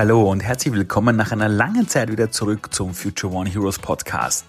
[0.00, 4.46] Hallo und herzlich willkommen nach einer langen Zeit wieder zurück zum Future One Heroes Podcast.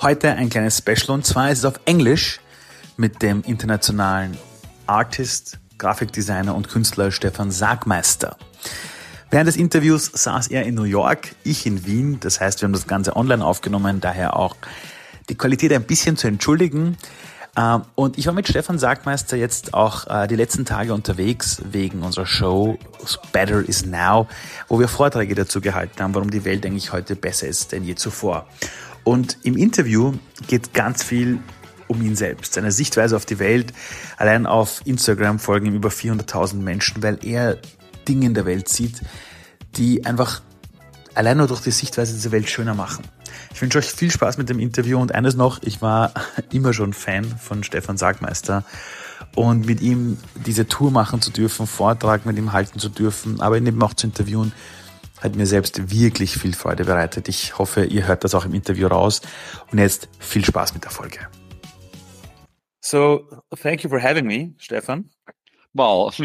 [0.00, 2.38] Heute ein kleines Special und zwar ist es auf Englisch
[2.96, 4.36] mit dem internationalen
[4.86, 8.36] Artist, Grafikdesigner und Künstler Stefan Sagmeister.
[9.28, 12.20] Während des Interviews saß er in New York, ich in Wien.
[12.20, 14.54] Das heißt, wir haben das Ganze online aufgenommen, daher auch
[15.28, 16.96] die Qualität ein bisschen zu entschuldigen.
[17.56, 22.02] Ähm, und ich war mit Stefan Sagmeister jetzt auch äh, die letzten Tage unterwegs wegen
[22.02, 22.78] unserer Show
[23.32, 24.26] Better is Now,
[24.68, 27.94] wo wir Vorträge dazu gehalten haben, warum die Welt eigentlich heute besser ist denn je
[27.94, 28.46] zuvor.
[29.04, 30.12] Und im Interview
[30.46, 31.40] geht ganz viel
[31.88, 33.72] um ihn selbst, seine Sichtweise auf die Welt.
[34.16, 37.58] Allein auf Instagram folgen ihm über 400.000 Menschen, weil er
[38.08, 39.02] Dinge in der Welt sieht,
[39.76, 40.40] die einfach
[41.14, 43.04] allein nur durch die Sichtweise dieser Welt schöner machen.
[43.54, 46.12] Ich wünsche euch viel Spaß mit dem Interview und eines noch, ich war
[46.52, 48.64] immer schon Fan von Stefan Sagmeister
[49.34, 53.56] und mit ihm diese Tour machen zu dürfen, Vortrag mit ihm halten zu dürfen, aber
[53.56, 54.52] ihn eben auch zu interviewen,
[55.20, 57.28] hat mir selbst wirklich viel Freude bereitet.
[57.28, 59.22] Ich hoffe, ihr hört das auch im Interview raus
[59.70, 61.20] und jetzt viel Spaß mit der Folge.
[62.80, 63.24] So,
[63.62, 65.08] thank you for having me, Stefan.
[65.72, 66.12] Well,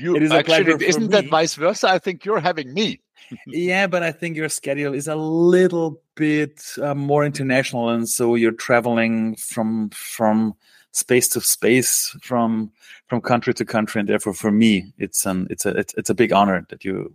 [0.00, 1.94] you, actually, isn't that vice versa?
[1.94, 3.00] I think you're having me.
[3.46, 8.34] Yeah, but I think your schedule is a little bit uh, more international, and so
[8.34, 10.54] you're traveling from from
[10.92, 12.72] space to space, from
[13.08, 16.14] from country to country, and therefore, for me, it's an it's a it's, it's a
[16.14, 17.14] big honor that you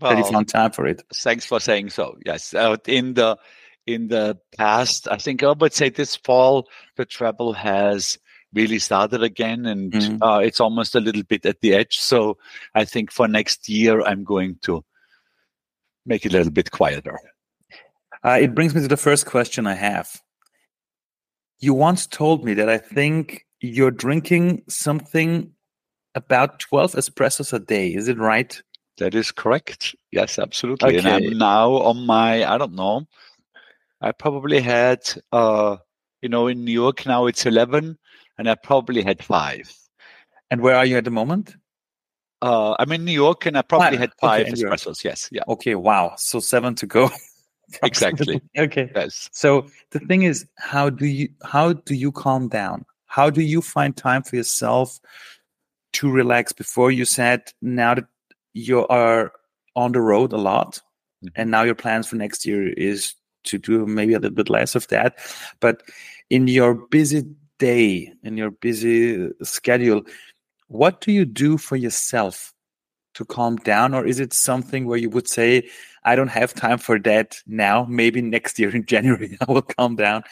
[0.00, 1.02] well, that you found time for it.
[1.14, 2.16] Thanks for saying so.
[2.24, 3.38] Yes, uh, in the
[3.86, 8.18] in the past, I think I would say this fall the travel has
[8.54, 10.22] really started again and mm-hmm.
[10.22, 12.38] uh, it's almost a little bit at the edge so
[12.74, 14.84] i think for next year i'm going to
[16.06, 17.18] make it a little bit quieter.
[18.24, 20.20] Uh, it brings me to the first question I have.
[21.60, 25.52] You once told me that I think you're drinking something
[26.14, 27.88] about 12 espressos a day.
[27.88, 28.60] Is it right?
[28.98, 29.94] That is correct.
[30.12, 30.98] Yes, absolutely.
[30.98, 30.98] Okay.
[30.98, 33.06] And I'm now on my, I don't know,
[34.00, 35.00] I probably had,
[35.32, 35.76] uh,
[36.22, 37.98] you know, in New York now it's 11,
[38.38, 39.74] and I probably had five.
[40.50, 41.56] And where are you at the moment?
[42.44, 45.02] Uh, I'm in New York, and I probably had five okay, espressos.
[45.02, 45.44] Yes, yeah.
[45.48, 46.12] Okay, wow.
[46.18, 47.10] So seven to go.
[47.82, 48.38] exactly.
[48.58, 48.90] okay.
[48.94, 49.30] Yes.
[49.32, 52.84] So the thing is, how do you how do you calm down?
[53.06, 55.00] How do you find time for yourself
[55.94, 56.52] to relax?
[56.52, 58.04] Before you said now that
[58.52, 59.32] you are
[59.74, 60.82] on the road a lot,
[61.24, 61.28] mm-hmm.
[61.36, 64.74] and now your plans for next year is to do maybe a little bit less
[64.74, 65.16] of that.
[65.60, 65.82] But
[66.28, 67.24] in your busy
[67.58, 70.02] day, in your busy schedule,
[70.74, 72.52] what do you do for yourself
[73.14, 73.94] to calm down?
[73.94, 75.70] Or is it something where you would say
[76.02, 77.86] i don't have time for that now.
[77.88, 80.24] Maybe next year in january i will calm down.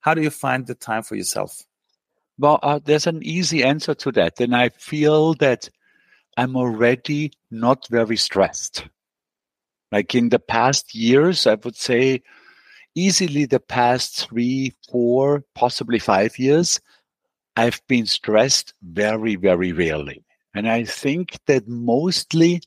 [0.00, 1.62] How do you find the time for yourself?
[2.38, 5.68] Well uh, there's an easy answer to that and i feel that
[6.38, 8.88] i'm already not very stressed.
[9.92, 12.22] Like in the past years i would say
[12.94, 16.80] easily the past three four possibly five years
[17.58, 20.24] I've been stressed very, very rarely.
[20.54, 22.62] And I think that mostly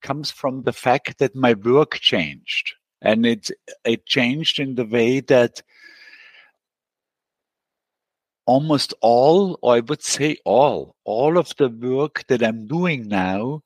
[0.00, 2.74] comes from the fact that my work changed.
[3.00, 3.50] And it,
[3.84, 5.62] it changed in the way that
[8.44, 13.62] almost all, or I would say all, all of the work that I'm doing now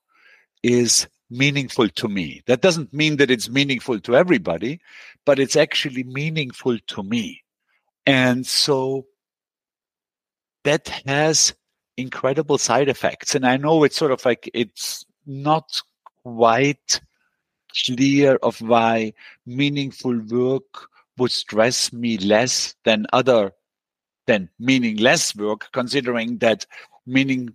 [0.61, 2.43] is meaningful to me.
[2.45, 4.79] That doesn't mean that it's meaningful to everybody,
[5.25, 7.41] but it's actually meaningful to me.
[8.05, 9.07] And so
[10.67, 11.53] that has
[11.95, 13.35] incredible side effects.
[13.35, 15.81] And I know it's sort of like it's not
[16.23, 16.99] quite
[17.85, 19.13] clear of why
[19.45, 23.53] meaningful work would stress me less than other
[24.25, 26.65] than meaningless work, considering that
[27.05, 27.53] meaning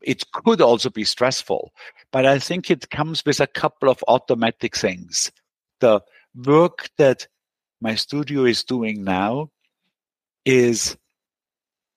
[0.00, 1.72] it could also be stressful.
[2.12, 5.32] But I think it comes with a couple of automatic things.
[5.80, 6.02] The
[6.36, 7.26] work that
[7.80, 9.50] my studio is doing now
[10.44, 10.96] is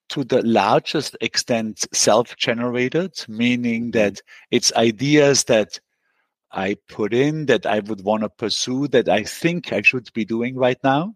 [0.09, 4.21] to the largest extent self-generated, meaning that
[4.51, 5.79] it's ideas that
[6.51, 10.25] I put in that I would want to pursue that I think I should be
[10.25, 11.15] doing right now.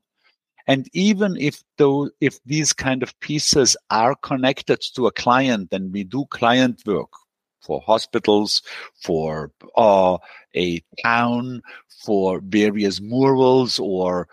[0.68, 5.92] And even if though if these kind of pieces are connected to a client, then
[5.92, 7.10] we do client work
[7.62, 8.62] for hospitals,
[9.02, 10.18] for uh,
[10.56, 11.62] a town,
[12.04, 14.28] for various murals or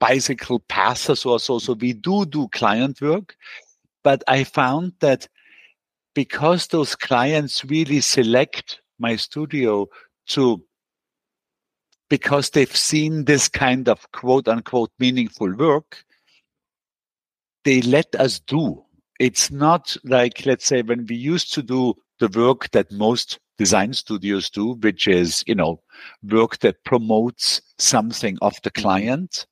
[0.00, 1.58] bicycle passes or so.
[1.58, 3.36] So we do do client work,
[4.04, 5.28] but I found that
[6.14, 9.86] because those clients really select my studio
[10.28, 10.62] to
[12.08, 16.04] because they've seen this kind of quote unquote meaningful work,
[17.64, 18.82] they let us do.
[19.20, 23.92] It's not like, let's say, when we used to do the work that most design
[23.92, 25.82] studios do, which is, you know,
[26.22, 29.46] work that promotes something of the client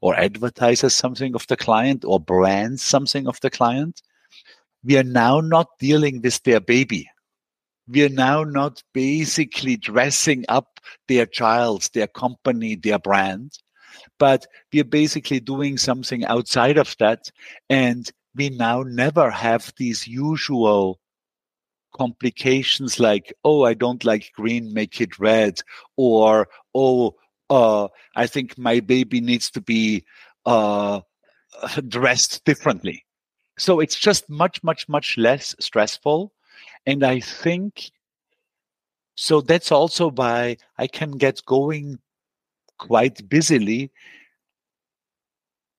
[0.00, 4.02] or advertises something of the client or brands something of the client.
[4.84, 7.10] We are now not dealing with their baby.
[7.88, 13.58] We are now not basically dressing up their child, their company, their brand,
[14.18, 17.30] but we are basically doing something outside of that.
[17.70, 21.00] And we now never have these usual
[21.94, 25.60] complications like, oh, I don't like green, make it red,
[25.96, 27.14] or oh,
[27.50, 30.04] uh, I think my baby needs to be
[30.46, 31.00] uh,
[31.88, 33.04] dressed differently.
[33.58, 36.32] So it's just much, much, much less stressful.
[36.86, 37.90] And I think
[39.20, 41.98] so that's also why I can get going
[42.78, 43.90] quite busily.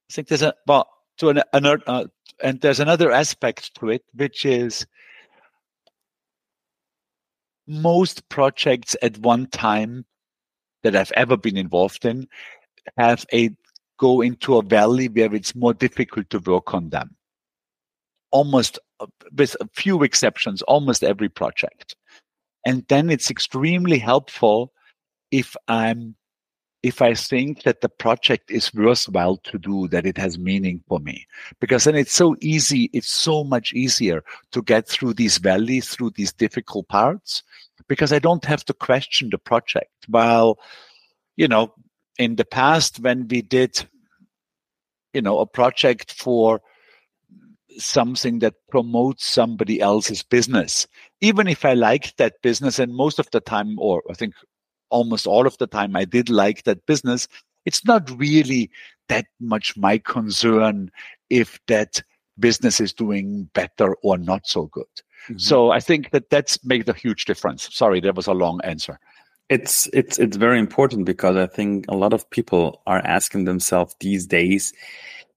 [0.09, 0.89] I think there's a, well,
[1.19, 2.05] to an, another, uh,
[2.43, 4.85] and there's another aspect to it, which is
[7.65, 10.03] most projects at one time
[10.83, 12.27] that I've ever been involved in
[12.97, 13.51] have a
[13.97, 17.15] go into a valley where it's more difficult to work on them.
[18.31, 21.95] Almost, uh, with a few exceptions, almost every project.
[22.65, 24.71] And then it's extremely helpful
[25.31, 26.15] if I'm
[26.81, 30.99] if I think that the project is worthwhile to do, that it has meaning for
[30.99, 31.27] me.
[31.59, 34.23] Because then it's so easy, it's so much easier
[34.53, 37.43] to get through these valleys, through these difficult parts,
[37.87, 39.91] because I don't have to question the project.
[40.07, 40.59] While,
[41.35, 41.73] you know,
[42.17, 43.87] in the past, when we did,
[45.13, 46.61] you know, a project for
[47.77, 50.87] something that promotes somebody else's business,
[51.21, 54.33] even if I liked that business, and most of the time, or I think
[54.89, 57.27] almost all of the time, I did like that business,
[57.65, 58.69] it's not really
[59.07, 60.91] that much my concern
[61.29, 62.01] if that
[62.39, 64.85] business is doing better or not so good.
[65.25, 65.37] Mm-hmm.
[65.37, 67.73] So I think that that's made a huge difference.
[67.73, 68.99] Sorry, that was a long answer.
[69.49, 73.95] It's it's it's very important because I think a lot of people are asking themselves
[73.99, 74.73] these days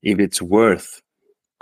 [0.03, 1.01] if it's worth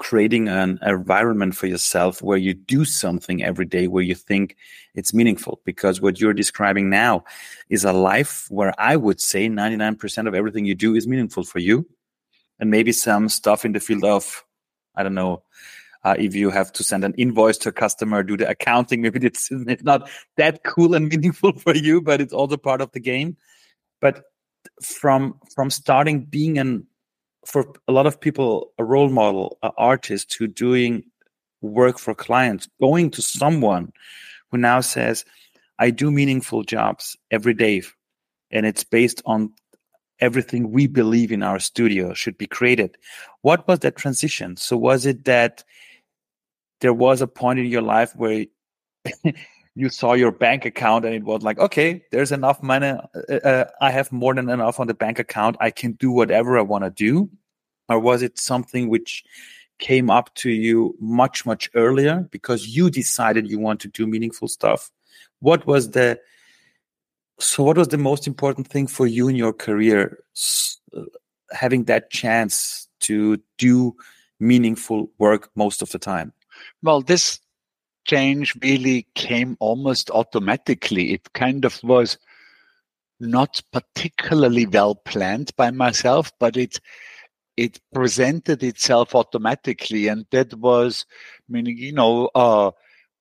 [0.00, 4.56] creating an environment for yourself where you do something every day where you think
[4.94, 7.22] it's meaningful because what you're describing now
[7.68, 11.58] is a life where I would say 99% of everything you do is meaningful for
[11.58, 11.86] you
[12.58, 14.42] and maybe some stuff in the field of
[14.96, 15.42] I don't know
[16.04, 19.24] uh, if you have to send an invoice to a customer, do the accounting, maybe
[19.26, 23.00] it's, it's not that cool and meaningful for you, but it's also part of the
[23.00, 23.36] game.
[24.00, 24.24] But
[24.82, 26.86] from from starting being an
[27.46, 31.04] for a lot of people a role model, an artist who doing
[31.60, 33.92] work for clients, going to someone
[34.50, 35.24] who now says,
[35.78, 37.82] "I do meaningful jobs every day,"
[38.50, 39.52] and it's based on
[40.20, 42.96] everything we believe in our studio should be created.
[43.42, 44.56] What was that transition?
[44.56, 45.64] So was it that
[46.80, 48.46] there was a point in your life where
[49.74, 52.88] you saw your bank account and it was like, okay, there's enough money.
[53.28, 55.56] Uh, uh, I have more than enough on the bank account.
[55.60, 57.30] I can do whatever I want to do.
[57.88, 59.24] Or was it something which
[59.78, 64.48] came up to you much, much earlier because you decided you want to do meaningful
[64.48, 64.90] stuff?
[65.40, 66.20] What was the,
[67.38, 70.22] so what was the most important thing for you in your career?
[70.96, 71.02] Uh,
[71.52, 73.96] having that chance to do
[74.38, 76.32] meaningful work most of the time?
[76.82, 77.40] Well, this
[78.04, 81.12] change really came almost automatically.
[81.12, 82.18] It kind of was
[83.20, 86.80] not particularly well planned by myself, but it
[87.56, 91.04] it presented itself automatically, and that was
[91.48, 92.70] meaning you know uh,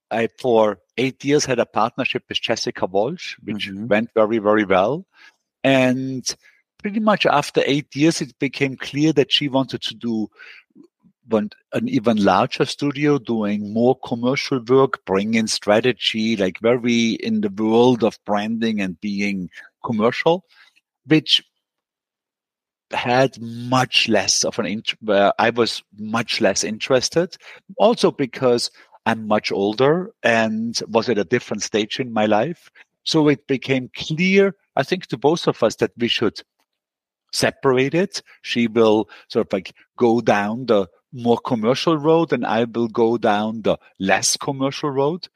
[0.10, 3.88] I for eight years had a partnership with Jessica Walsh, which mm-hmm.
[3.88, 5.06] went very very well,
[5.64, 6.24] and
[6.80, 10.30] pretty much after eight years, it became clear that she wanted to do
[11.30, 17.42] want an even larger studio doing more commercial work, bring in strategy, like very in
[17.42, 19.50] the world of branding and being
[19.84, 20.46] commercial,
[21.06, 21.44] which
[22.92, 27.38] had much less of an int- where I was much less interested.
[27.78, 28.72] Also because
[29.06, 32.70] I'm much older and was at a different stage in my life.
[33.04, 36.42] So it became clear, I think, to both of us that we should
[37.32, 38.22] separate it.
[38.42, 43.18] She will sort of like go down the more commercial road and I will go
[43.18, 45.28] down the less commercial road.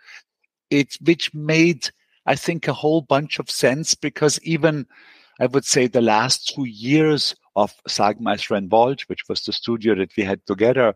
[0.69, 1.89] It, which made,
[2.25, 4.87] I think, a whole bunch of sense because even
[5.39, 8.71] I would say the last two years of Sagmeister and
[9.07, 10.95] which was the studio that we had together,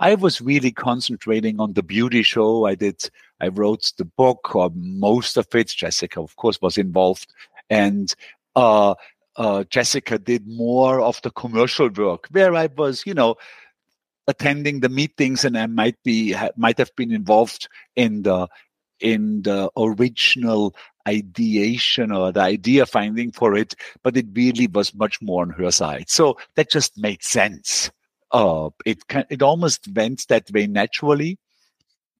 [0.00, 2.66] I was really concentrating on the beauty show.
[2.66, 3.08] I did,
[3.40, 5.68] I wrote the book or most of it.
[5.68, 7.32] Jessica, of course, was involved.
[7.70, 8.14] And,
[8.56, 8.94] uh,
[9.36, 13.36] uh, Jessica did more of the commercial work where I was, you know,
[14.26, 18.48] attending the meetings and I might be might have been involved in the
[19.00, 20.74] in the original
[21.06, 25.70] ideation or the idea finding for it, but it really was much more on her
[25.70, 26.08] side.
[26.08, 27.90] So that just made sense.
[28.30, 31.38] Uh, it can, it almost went that way naturally,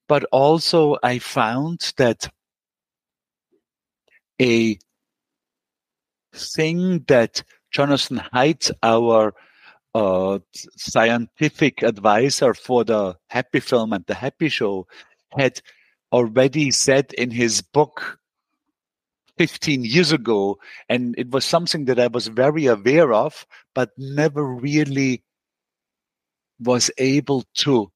[0.09, 2.31] but also I found that
[4.41, 4.79] a
[6.35, 9.35] thing that Jonathan Haidt, our
[9.95, 10.39] uh,
[10.77, 14.87] scientific advisor for the Happy Film and the Happy Show,
[15.37, 15.61] had
[16.13, 18.19] already said in his book
[19.39, 20.59] 15 years ago.
[20.89, 25.23] And it was something that I was very aware of, but never really
[26.61, 27.91] was able to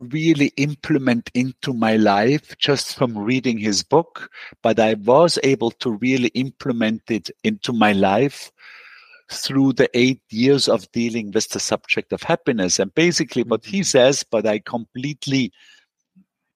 [0.00, 4.30] really implement into my life just from reading his book,
[4.62, 8.50] but I was able to really implement it into my life
[9.30, 12.78] through the eight years of dealing with the subject of happiness.
[12.78, 13.84] And basically, what he mm-hmm.
[13.84, 15.52] says, but I completely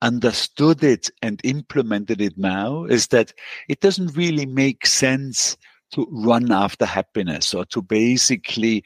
[0.02, 3.33] understood it and implemented it now, is that
[3.69, 5.57] it doesn't really make sense
[5.93, 8.85] to run after happiness or to basically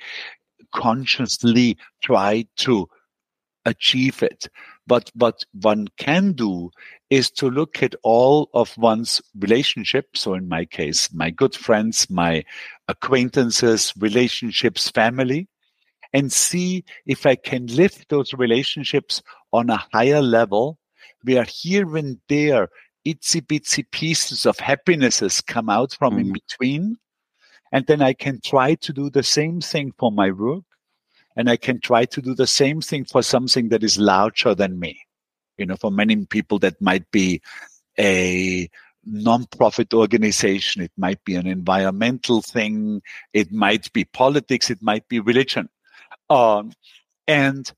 [0.74, 2.86] consciously try to
[3.64, 4.48] achieve it.
[4.88, 6.70] But what one can do
[7.10, 10.22] is to look at all of one's relationships.
[10.22, 12.42] So in my case, my good friends, my
[12.88, 15.46] acquaintances, relationships, family,
[16.14, 20.78] and see if I can lift those relationships on a higher level
[21.22, 22.68] where here and there
[23.06, 26.20] itsy bitsy pieces of happinesses come out from mm.
[26.20, 26.96] in between.
[27.72, 30.64] And then I can try to do the same thing for my work
[31.38, 34.80] and I can try to do the same thing for something that is larger than
[34.80, 35.00] me.
[35.56, 37.40] You know, for many people, that might be
[37.96, 38.68] a
[39.04, 40.82] non-profit organization.
[40.82, 43.02] It might be an environmental thing.
[43.32, 44.68] It might be politics.
[44.68, 45.68] It might be religion.
[46.28, 46.72] Um,
[47.28, 47.72] and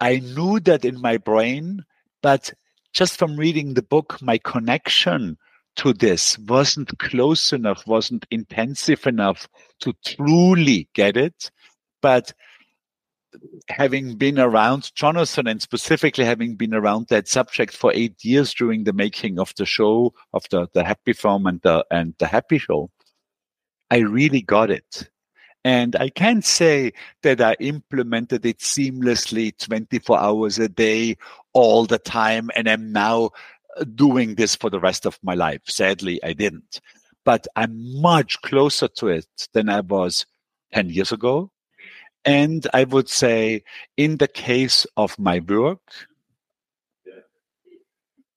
[0.00, 1.84] I knew that in my brain,
[2.22, 2.52] but
[2.92, 5.38] just from reading the book, my connection
[5.76, 9.48] to this wasn't close enough, wasn't intensive enough
[9.80, 11.52] to truly get it.
[12.04, 12.34] But
[13.70, 18.84] having been around Jonathan and specifically having been around that subject for eight years during
[18.84, 22.58] the making of the show, of the, the Happy Film and the, and the Happy
[22.58, 22.90] Show,
[23.90, 25.08] I really got it.
[25.64, 26.92] And I can't say
[27.22, 31.16] that I implemented it seamlessly 24 hours a day
[31.54, 33.30] all the time and am now
[33.78, 35.62] uh, doing this for the rest of my life.
[35.64, 36.82] Sadly, I didn't.
[37.24, 40.26] But I'm much closer to it than I was
[40.74, 41.50] 10 years ago,
[42.24, 43.62] and I would say,
[43.96, 45.80] in the case of my work,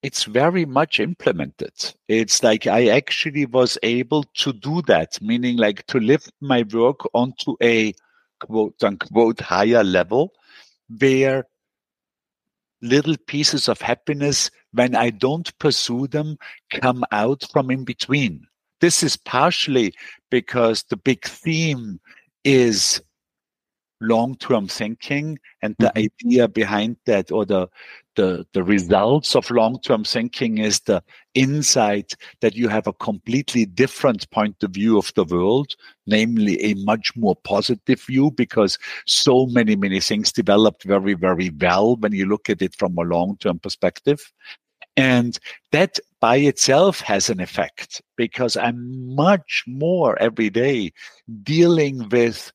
[0.04, 1.74] it's very much implemented.
[2.08, 7.02] It's like I actually was able to do that, meaning like to lift my work
[7.14, 7.94] onto a
[8.40, 10.34] quote unquote higher level
[11.00, 11.46] where
[12.82, 16.38] little pieces of happiness, when I don't pursue them,
[16.70, 18.46] come out from in between.
[18.80, 19.94] This is partially
[20.30, 22.00] because the big theme
[22.44, 23.02] is
[24.02, 26.08] long-term thinking and the mm-hmm.
[26.26, 27.68] idea behind that or the,
[28.16, 31.02] the the results of long-term thinking is the
[31.34, 35.74] insight that you have a completely different point of view of the world
[36.06, 41.96] namely a much more positive view because so many many things developed very very well
[41.98, 44.32] when you look at it from a long-term perspective
[44.96, 45.38] and
[45.72, 50.92] that by itself has an effect because I'm much more every day
[51.44, 52.52] dealing with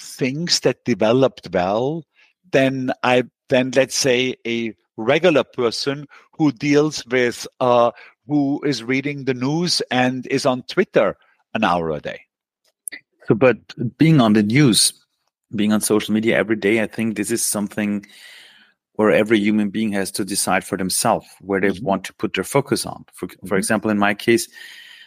[0.00, 2.04] things that developed well
[2.52, 7.90] than I than let's say a regular person who deals with uh,
[8.26, 11.16] who is reading the news and is on Twitter
[11.54, 12.20] an hour a day.
[13.26, 13.58] So, but
[13.98, 14.92] being on the news,
[15.54, 18.06] being on social media every day, I think this is something
[18.94, 21.84] where every human being has to decide for themselves where they mm-hmm.
[21.84, 23.04] want to put their focus on.
[23.14, 23.56] For, for mm-hmm.
[23.56, 24.48] example, in my case,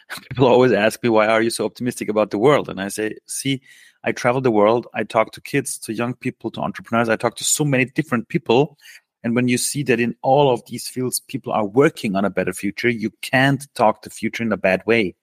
[0.30, 2.68] people always ask me, why are you so optimistic about the world?
[2.68, 3.62] And I say, see,
[4.04, 4.86] I travel the world.
[4.94, 7.08] I talk to kids, to young people, to entrepreneurs.
[7.08, 8.78] I talk to so many different people.
[9.22, 12.30] And when you see that in all of these fields, people are working on a
[12.30, 15.14] better future, you can't talk the future in a bad way.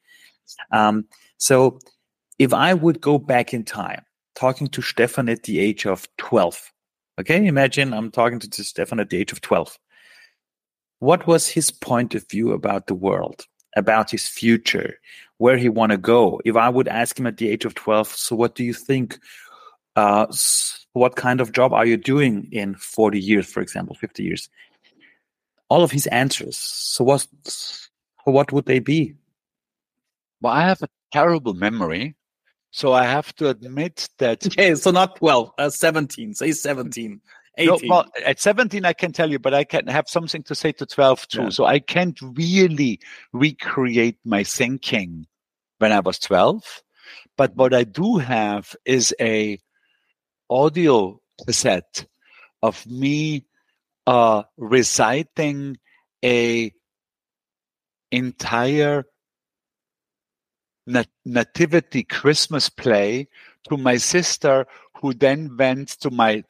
[0.72, 1.06] Um,
[1.38, 1.80] so
[2.40, 6.72] if I would go back in time, talking to Stefan at the age of 12,
[7.20, 9.78] okay, imagine I'm talking to Stefan at the age of 12.
[10.98, 13.46] What was his point of view about the world?
[13.76, 14.96] About his future,
[15.38, 16.42] where he want to go.
[16.46, 19.20] If I would ask him at the age of 12, so what do you think?
[19.96, 20.28] Uh,
[20.94, 24.50] what kind of job are you doing in 40 years, for example, 50 years?
[25.70, 26.58] All of his answers.
[26.58, 27.28] So what,
[28.26, 29.16] what would they be?
[30.42, 32.16] Well, I have a terrible memory.
[32.72, 34.46] So I have to admit that.
[34.48, 36.34] Okay, so not 12, uh, 17.
[36.34, 37.22] Say 17.
[37.58, 40.72] No, well, at 17, I can tell you, but I can have something to say
[40.74, 41.42] to 12 too.
[41.44, 41.50] Yeah.
[41.50, 43.00] So I can't really
[43.34, 45.28] recreate my thinking
[45.80, 46.64] when I was 12.
[47.38, 49.60] But what I do have is a
[50.50, 52.06] audio cassette
[52.62, 53.46] of me
[54.08, 55.78] uh, reciting
[56.24, 56.72] a
[58.12, 59.06] entire
[60.86, 63.28] nat- nativity Christmas play
[63.70, 64.66] to my sister,
[65.02, 66.44] who then went to my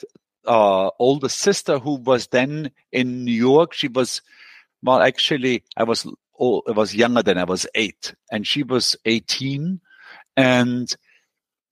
[0.45, 3.73] uh, older sister, who was then in New York.
[3.73, 4.21] She was,
[4.83, 6.07] well, actually, I was,
[6.39, 9.79] oh, I was younger than I was eight, and she was 18.
[10.37, 10.95] And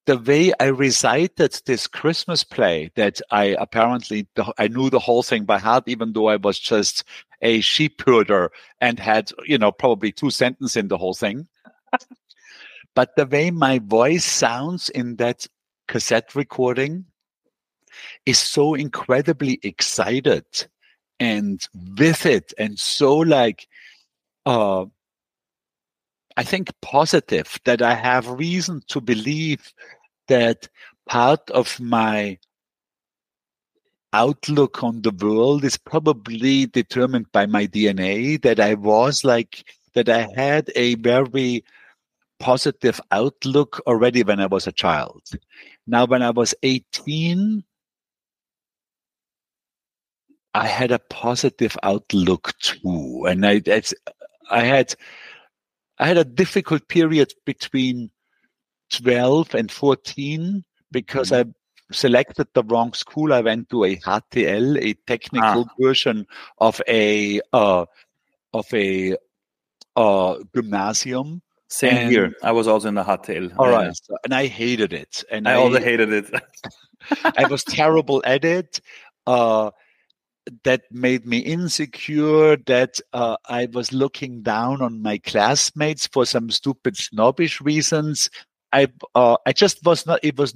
[0.06, 5.46] the way I recited this Christmas play that I apparently, I knew the whole thing
[5.46, 7.04] by heart, even though I was just
[7.42, 11.48] a sheep herder and had, you know, probably two sentences in the whole thing.
[12.96, 15.46] but the way my voice sounds in that
[15.88, 17.06] cassette recording
[18.25, 20.46] is so incredibly excited
[21.19, 21.67] and
[21.98, 23.67] with it and so like
[24.46, 24.86] uh
[26.38, 29.74] I think positive that I have reason to believe
[30.29, 30.69] that
[31.05, 32.38] part of my
[34.13, 40.08] outlook on the world is probably determined by my DNA that I was like that
[40.08, 41.63] I had a very
[42.39, 45.22] positive outlook already when I was a child.
[45.88, 47.63] Now when I was 18
[50.53, 53.62] I had a positive outlook too and I
[54.50, 54.96] I had
[56.00, 58.10] I had a difficult period between
[58.91, 61.50] 12 and 14 because mm-hmm.
[61.50, 61.53] I
[61.91, 63.34] selected the wrong school.
[63.34, 65.74] I went to a HTL, a technical ah.
[65.79, 66.25] version
[66.60, 67.86] of a uh,
[68.53, 69.18] of a
[69.96, 71.41] uh, gymnasium.
[71.68, 72.34] Same and, here.
[72.41, 73.53] I was also in the HTL.
[73.58, 75.24] All right, so, and I hated it.
[75.29, 76.32] And I, I also hated it.
[77.38, 78.82] I was terrible at it.
[79.27, 79.70] Uh,
[80.64, 86.50] that made me insecure, that uh, I was looking down on my classmates for some
[86.50, 88.29] stupid snobbish reasons.
[88.72, 90.20] I uh, I just was not.
[90.24, 90.55] It was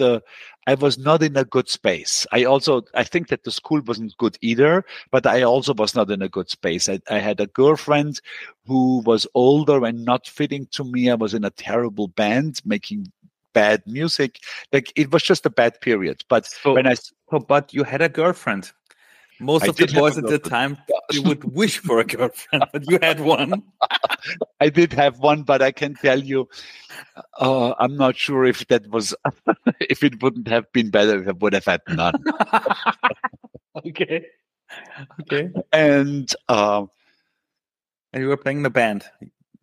[0.00, 0.22] the
[0.66, 2.26] I was not in a good space.
[2.32, 6.10] I also I think that the school wasn't good either, but I also was not
[6.10, 6.88] in a good space.
[6.88, 8.20] I, I had a girlfriend
[8.66, 11.10] who was older and not fitting to me.
[11.10, 13.12] I was in a terrible band making
[13.52, 14.40] bad music.
[14.72, 16.24] Like it was just a bad period.
[16.28, 18.72] But so, when I so, but you had a girlfriend.
[19.40, 20.76] Most I of the boys at the time
[21.12, 23.62] you would wish for a girlfriend, but you had one.
[24.60, 26.46] I did have one, but I can tell you,
[27.38, 29.14] uh, I'm not sure if that was
[29.80, 32.22] if it wouldn't have been better if I would have had none.
[33.86, 34.26] okay,
[35.22, 36.84] okay, and uh,
[38.12, 39.04] and you were playing the band.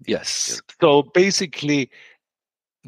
[0.08, 0.62] Yes.
[0.82, 1.92] So basically,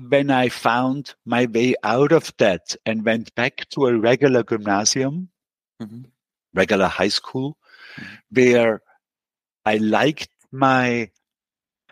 [0.07, 5.29] when I found my way out of that and went back to a regular gymnasium,
[5.81, 6.01] mm-hmm.
[6.53, 7.57] regular high school,
[7.97, 8.15] mm-hmm.
[8.31, 8.81] where
[9.65, 11.11] I liked my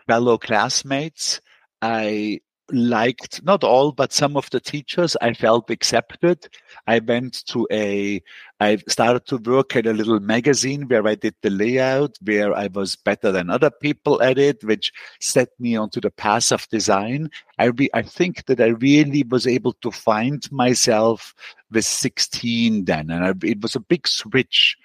[0.06, 1.40] fellow classmates.
[1.82, 2.40] I
[2.70, 5.16] liked not all, but some of the teachers.
[5.20, 6.48] I felt accepted.
[6.86, 8.22] I went to a,
[8.60, 12.68] I started to work at a little magazine where I did the layout, where I
[12.68, 17.30] was better than other people at it, which set me onto the path of design.
[17.58, 21.34] I, re, I think that I really was able to find myself
[21.70, 23.10] with 16 then.
[23.10, 24.76] And I, it was a big switch.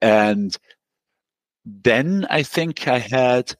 [0.00, 0.56] And
[1.64, 3.54] then I think I had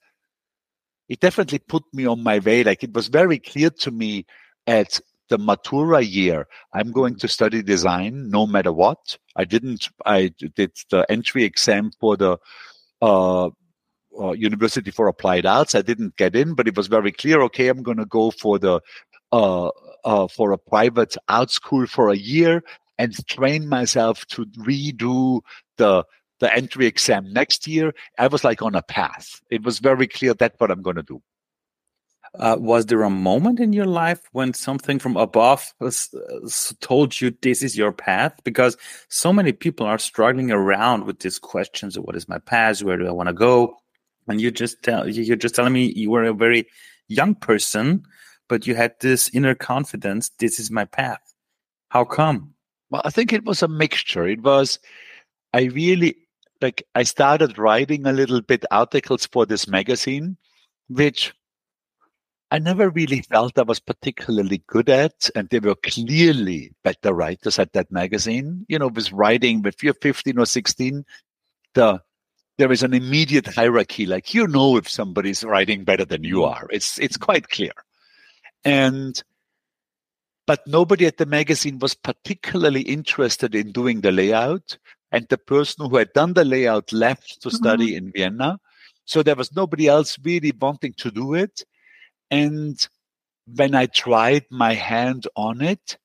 [1.12, 2.64] it definitely put me on my way.
[2.64, 4.24] Like it was very clear to me
[4.66, 4.98] at
[5.28, 9.18] the Matura year, I'm going to study design no matter what.
[9.36, 12.38] I didn't, I did the entry exam for the,
[13.02, 13.50] uh,
[14.18, 15.74] uh, University for Applied Arts.
[15.74, 17.42] I didn't get in, but it was very clear.
[17.42, 18.80] Okay, I'm going to go for the
[19.32, 19.70] uh,
[20.04, 22.62] uh, for a private art school for a year
[22.98, 25.40] and train myself to redo
[25.78, 26.04] the
[26.42, 29.40] the entry exam next year, I was like on a path.
[29.48, 31.22] It was very clear that's what I'm going to do.
[32.36, 36.48] Uh, was there a moment in your life when something from above was, uh,
[36.80, 38.40] told you this is your path?
[38.42, 38.76] Because
[39.08, 42.96] so many people are struggling around with these questions of what is my path, where
[42.96, 43.76] do I want to go,
[44.26, 46.66] and you just tell you're just telling me you were a very
[47.06, 48.02] young person,
[48.48, 50.32] but you had this inner confidence.
[50.40, 51.22] This is my path.
[51.90, 52.54] How come?
[52.90, 54.26] Well, I think it was a mixture.
[54.26, 54.80] It was
[55.52, 56.16] I really
[56.62, 60.36] like I started writing a little bit articles for this magazine,
[60.88, 61.34] which
[62.50, 65.30] I never really felt I was particularly good at.
[65.34, 68.66] And they were clearly better writers at that magazine.
[68.68, 71.04] You know, with writing, if you're 15 or 16,
[71.74, 72.00] the
[72.58, 74.06] there is an immediate hierarchy.
[74.06, 76.68] Like you know if somebody's writing better than you are.
[76.70, 77.72] It's it's quite clear.
[78.64, 79.22] And
[80.46, 84.76] but nobody at the magazine was particularly interested in doing the layout.
[85.12, 88.06] And the person who had done the layout left to study mm-hmm.
[88.06, 88.58] in Vienna.
[89.04, 91.64] So there was nobody else really wanting to do it.
[92.30, 92.84] And
[93.46, 95.98] when I tried my hand on it,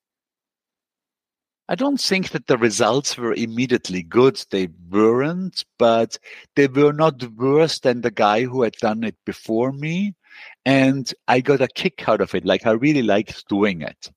[1.70, 4.42] I don't think that the results were immediately good.
[4.52, 6.18] They weren't, but
[6.56, 10.16] they were not worse than the guy who had done it before me.
[10.66, 12.46] And I got a kick out of it.
[12.46, 14.12] Like I really liked doing it.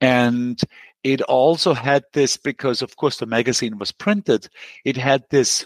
[0.00, 0.60] And
[1.06, 4.48] it also had this, because of course the magazine was printed,
[4.84, 5.64] it had this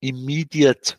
[0.00, 0.96] immediate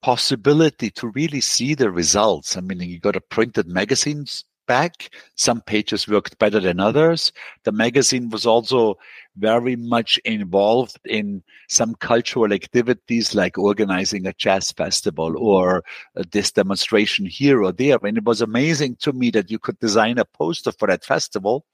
[0.00, 2.56] possibility to really see the results.
[2.56, 5.10] I mean, you got a printed magazines back.
[5.34, 7.32] Some pages worked better than others.
[7.64, 8.98] The magazine was also
[9.36, 15.82] very much involved in some cultural activities like organizing a jazz festival or
[16.30, 17.98] this demonstration here or there.
[18.04, 21.66] And it was amazing to me that you could design a poster for that festival.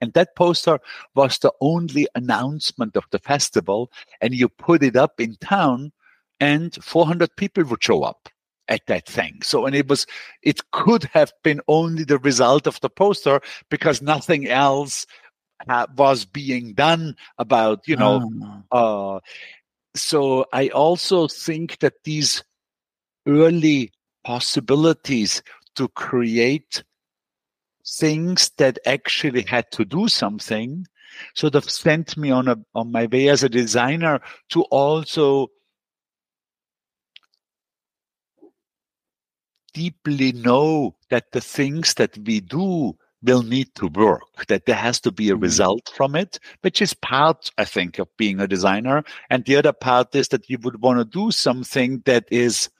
[0.00, 0.78] And that poster
[1.14, 3.92] was the only announcement of the festival.
[4.22, 5.92] And you put it up in town
[6.40, 8.30] and 400 people would show up
[8.68, 9.40] at that thing.
[9.42, 10.06] So, and it was,
[10.42, 15.06] it could have been only the result of the poster because nothing else
[15.68, 18.30] uh, was being done about, you know,
[18.70, 19.16] oh.
[19.16, 19.20] uh,
[19.94, 22.44] so I also think that these
[23.26, 23.92] early
[24.24, 25.42] possibilities
[25.74, 26.82] to create
[27.86, 30.86] things that actually had to do something
[31.34, 35.48] sort of sent me on a on my way as a designer to also
[39.78, 45.00] deeply know that the things that we do will need to work, that there has
[45.00, 45.42] to be a mm-hmm.
[45.42, 49.04] result from it, which is part, I think, of being a designer.
[49.30, 52.70] And the other part is that you would want to do something that is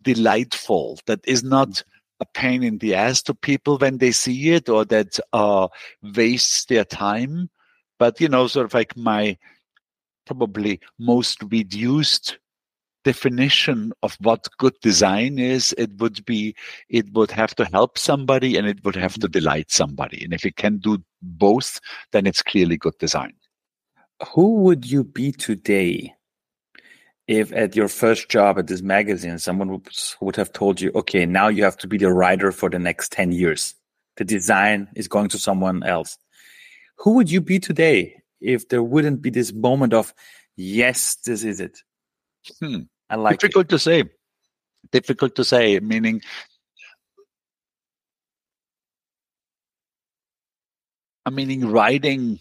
[0.00, 2.22] delightful, that is not mm-hmm.
[2.22, 5.68] a pain in the ass to people when they see it or that uh,
[6.16, 7.50] wastes their time.
[7.98, 9.36] But, you know, sort of like my
[10.24, 12.38] probably most reduced
[13.04, 16.54] definition of what good design is, it would be,
[16.88, 20.24] it would have to help somebody and it would have to delight somebody.
[20.24, 21.80] And if it can do both,
[22.12, 23.34] then it's clearly good design.
[24.34, 26.14] Who would you be today
[27.26, 29.88] if at your first job at this magazine, someone would,
[30.20, 33.12] would have told you, okay, now you have to be the writer for the next
[33.12, 33.74] 10 years.
[34.16, 36.18] The design is going to someone else.
[36.98, 40.12] Who would you be today if there wouldn't be this moment of,
[40.56, 41.78] yes, this is it?
[42.60, 42.82] Hmm.
[43.14, 44.02] I like difficult to say.
[44.90, 45.78] Difficult to say.
[45.78, 46.20] Meaning,
[51.24, 52.40] I mean, writing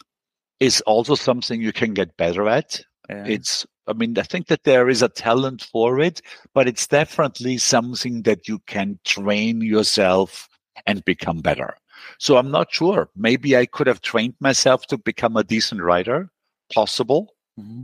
[0.59, 2.81] is also something you can get better at.
[3.07, 3.23] Yeah.
[3.27, 6.23] It's, I mean, I think that there is a talent for it,
[6.55, 10.49] but it's definitely something that you can train yourself
[10.87, 11.77] and become better.
[12.17, 13.09] So I'm not sure.
[13.15, 16.31] Maybe I could have trained myself to become a decent writer.
[16.73, 17.35] Possible.
[17.59, 17.83] Mm-hmm.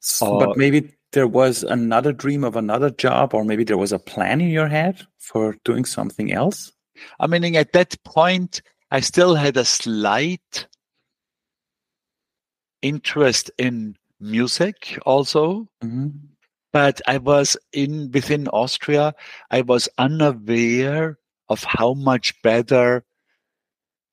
[0.00, 3.92] So, uh, but maybe there was another dream of another job, or maybe there was
[3.92, 6.72] a plan in your head for doing something else?
[7.18, 10.66] I mean, at that point, I still had a slight
[12.82, 15.68] interest in music also.
[15.82, 16.08] Mm-hmm.
[16.72, 19.14] But I was in within Austria,
[19.50, 23.04] I was unaware of how much better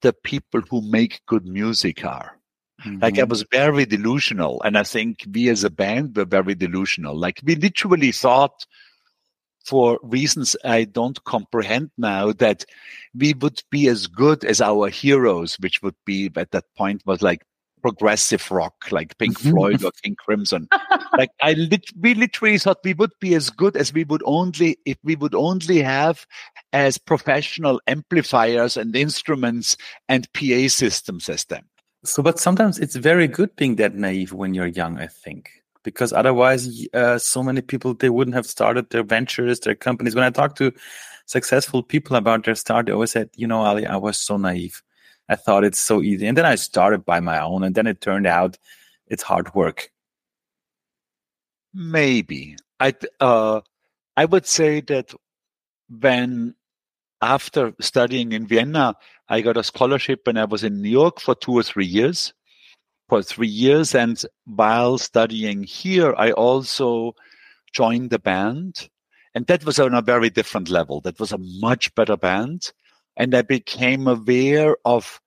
[0.02, 2.38] the people who make good music are.
[2.86, 3.00] Mm-hmm.
[3.02, 3.30] Like I mm-hmm.
[3.30, 4.62] was very delusional.
[4.64, 7.16] And I think we as a band were very delusional.
[7.16, 8.66] Like we literally thought
[9.66, 12.66] for reasons I don't comprehend now that
[13.14, 17.22] we would be as good as our heroes, which would be at that point was
[17.22, 17.44] like
[17.82, 19.52] progressive rock, like Pink mm-hmm.
[19.52, 20.68] Floyd or King Crimson.
[21.18, 24.78] like I lit- we literally thought we would be as good as we would only
[24.86, 26.26] if we would only have
[26.74, 31.66] as professional amplifiers and instruments and PA systems as them.
[32.04, 35.52] So, but sometimes it's very good being that naive when you're young, I think,
[35.84, 40.16] because otherwise, uh, so many people they wouldn't have started their ventures, their companies.
[40.16, 40.72] When I talk to
[41.28, 44.82] successful people about their start, they always said, "You know, Ali, I was so naive.
[45.30, 48.02] I thought it's so easy, and then I started by my own, and then it
[48.02, 48.58] turned out
[49.08, 49.92] it's hard work."
[51.74, 53.62] Maybe I, uh,
[54.18, 55.14] I would say that
[55.90, 56.56] when
[57.22, 58.96] after studying in Vienna,
[59.30, 62.34] I got a scholarship when I was in New York for two or three years.
[63.10, 63.94] For three years.
[63.94, 67.14] And while studying here, I also
[67.74, 68.90] joined the band.
[69.36, 71.02] And that was on a very different level.
[71.02, 72.72] That was a much better band.
[73.16, 75.22] And I became aware of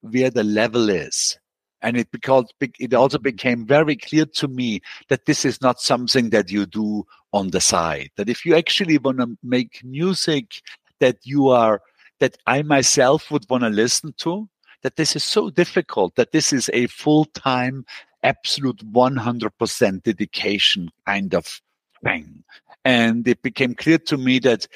[0.00, 1.38] where the level is.
[1.82, 2.46] And it because
[2.80, 7.04] it also became very clear to me that this is not something that you do
[7.32, 8.10] on the side.
[8.16, 10.62] That if you actually want to make music
[11.00, 11.82] that you are,
[12.20, 14.48] that I myself would want to listen to,
[14.82, 17.84] that this is so difficult, that this is a full time,
[18.22, 21.60] absolute 100% dedication kind of
[22.04, 22.44] thing.
[22.84, 24.66] And it became clear to me that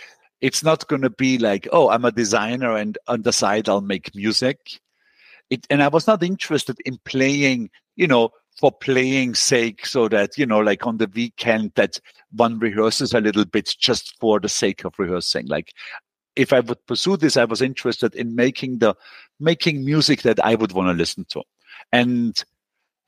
[0.40, 3.82] it's not going to be like, oh, I'm a designer and on the side I'll
[3.82, 4.80] make music.
[5.50, 8.30] It, and I was not interested in playing, you know,
[8.60, 11.98] for playing sake so that you know like on the weekend that
[12.32, 15.72] one rehearses a little bit just for the sake of rehearsing like
[16.36, 18.94] if i would pursue this i was interested in making the
[19.38, 21.42] making music that i would want to listen to.
[21.92, 22.42] And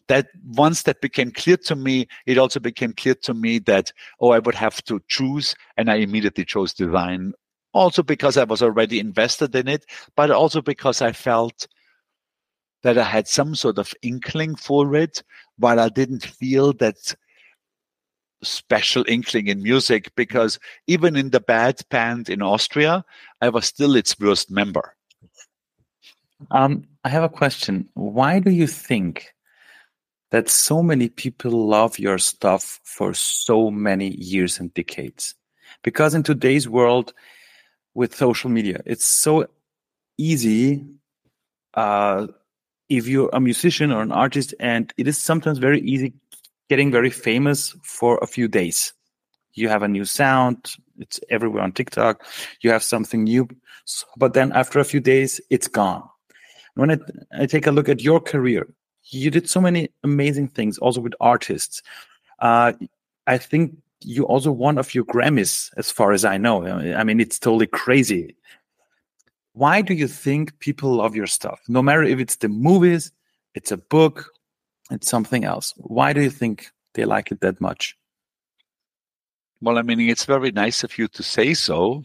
[0.08, 4.30] that once that became clear to me it also became clear to me that oh
[4.30, 7.32] i would have to choose and i immediately chose design.
[7.74, 11.66] Also because i was already invested in it but also because i felt
[12.82, 15.22] that I had some sort of inkling for it,
[15.58, 17.14] while I didn't feel that
[18.42, 23.04] special inkling in music because even in the bad band in Austria,
[23.40, 24.94] I was still its worst member.
[26.50, 27.88] Um, I have a question.
[27.94, 29.34] Why do you think
[30.30, 35.34] that so many people love your stuff for so many years and decades?
[35.82, 37.12] Because in today's world
[37.94, 39.46] with social media, it's so
[40.18, 40.84] easy
[41.74, 42.26] uh,
[42.88, 46.12] if you're a musician or an artist and it is sometimes very easy
[46.72, 48.94] getting very famous for a few days.
[49.54, 50.58] You have a new sound
[50.98, 52.24] it's everywhere on tiktok
[52.62, 53.48] you have something new
[54.16, 56.02] but then after a few days it's gone.
[56.74, 56.98] When I,
[57.38, 58.66] I take a look at your career
[59.10, 61.82] you did so many amazing things also with artists.
[62.38, 62.72] Uh,
[63.26, 66.56] i think you also won a few grammys as far as i know.
[67.00, 68.36] I mean it's totally crazy.
[69.54, 71.60] Why do you think people love your stuff?
[71.68, 73.12] No matter if it's the movies,
[73.54, 74.32] it's a book,
[74.90, 75.74] it's something else.
[75.76, 77.96] Why do you think they like it that much?
[79.60, 82.02] Well, I mean, it's very nice of you to say so.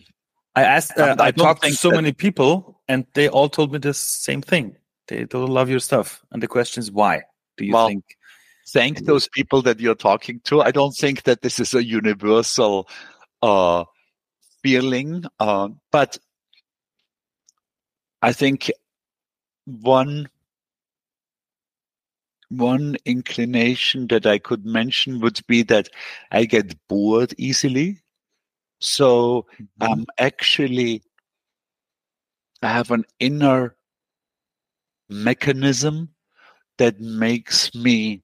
[0.55, 1.95] I asked, uh, I, I talked to so that...
[1.95, 4.75] many people, and they all told me the same thing.
[5.07, 7.23] They don't love your stuff, and the question is why?
[7.57, 8.03] Do you well, think?
[8.69, 10.61] Thank those people that you're talking to.
[10.61, 12.89] I don't think that this is a universal
[13.41, 13.85] uh,
[14.61, 16.17] feeling, uh, but
[18.21, 18.69] I think
[19.65, 20.27] one
[22.49, 25.89] one inclination that I could mention would be that
[26.31, 28.01] I get bored easily.
[28.79, 29.91] So mm-hmm.
[29.91, 31.03] um, actually,
[32.61, 33.75] I have an inner
[35.09, 36.09] mechanism
[36.77, 38.23] that makes me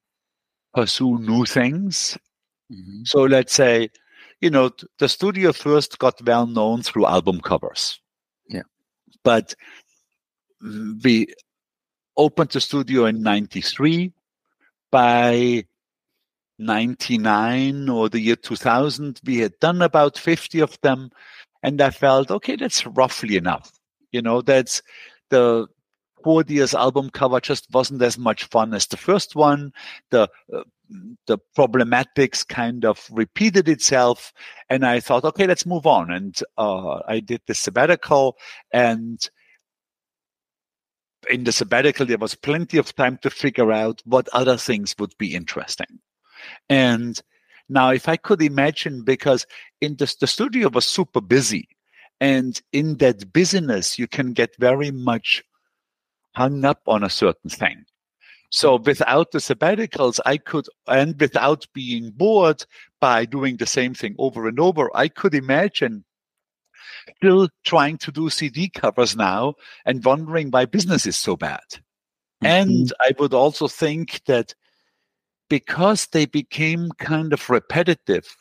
[0.74, 2.18] pursue new things.
[2.72, 3.04] Mm-hmm.
[3.06, 3.90] So let's say,
[4.42, 8.00] you know, the studio first got well known through album covers.
[8.50, 8.64] Yeah.
[9.24, 9.56] But
[10.62, 11.28] we
[12.18, 14.12] opened the studio in 93
[14.92, 15.66] by
[16.60, 21.10] 99 or the year 2000 we had done about 50 of them
[21.64, 23.72] and i felt okay that's roughly enough.
[24.12, 24.84] You know that's
[25.30, 25.68] the
[26.24, 29.74] four years album cover just wasn't as much fun as the first one.
[30.12, 30.64] The uh,
[31.26, 34.32] the problematics kind of repeated itself
[34.70, 36.12] and i thought okay let's move on.
[36.12, 38.38] And uh, i did the sabbatical
[38.72, 39.28] and
[41.30, 45.14] in the sabbatical, there was plenty of time to figure out what other things would
[45.18, 46.00] be interesting.
[46.70, 47.20] And
[47.70, 49.46] now, if I could imagine, because
[49.82, 51.68] in the, the studio was super busy,
[52.20, 55.44] and in that busyness, you can get very much
[56.36, 57.86] hung up on a certain thing.
[58.50, 62.66] So without the sabbaticals, I could, and without being bored
[63.02, 66.06] by doing the same thing over and over, I could imagine
[67.18, 71.60] still trying to do CD covers now and wondering why business is so bad.
[72.44, 72.46] Mm-hmm.
[72.46, 74.54] And I would also think that
[75.50, 78.36] because they became kind of repetitive,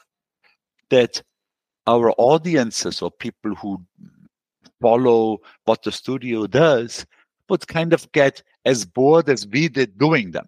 [0.91, 1.23] that
[1.87, 3.83] our audiences or people who
[4.81, 7.07] follow what the studio does
[7.49, 10.47] would kind of get as bored as we did doing them.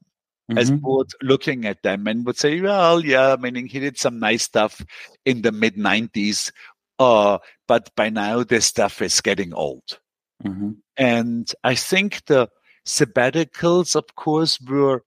[0.51, 0.59] Mm-hmm.
[0.59, 4.43] As bored looking at them and would say, well, yeah, meaning he did some nice
[4.43, 4.85] stuff
[5.25, 6.53] in the mid 90s
[6.99, 9.99] uh, but by now this stuff is getting old.
[10.45, 10.73] Mm-hmm.
[10.97, 12.49] And I think the
[12.87, 15.03] sabbaticals, of course, were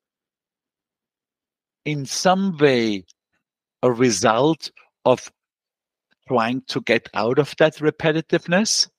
[1.85, 3.05] in some way
[3.81, 4.71] a result
[5.05, 5.31] of
[6.27, 8.89] trying to get out of that repetitiveness.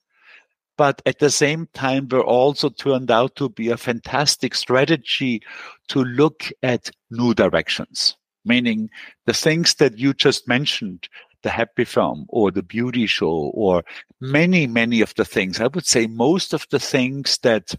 [0.78, 5.42] But at the same time, were also turned out to be a fantastic strategy
[5.88, 8.16] to look at new directions
[8.48, 8.90] meaning
[9.26, 11.08] the things that you just mentioned
[11.42, 13.84] the happy film or the beauty show or
[14.20, 15.60] many, many of the things.
[15.60, 17.74] I would say most of the things that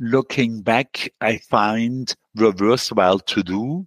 [0.00, 3.86] looking back, I find were worthwhile to do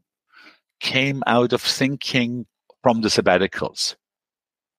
[0.79, 2.45] came out of thinking
[2.81, 3.95] from the sabbaticals.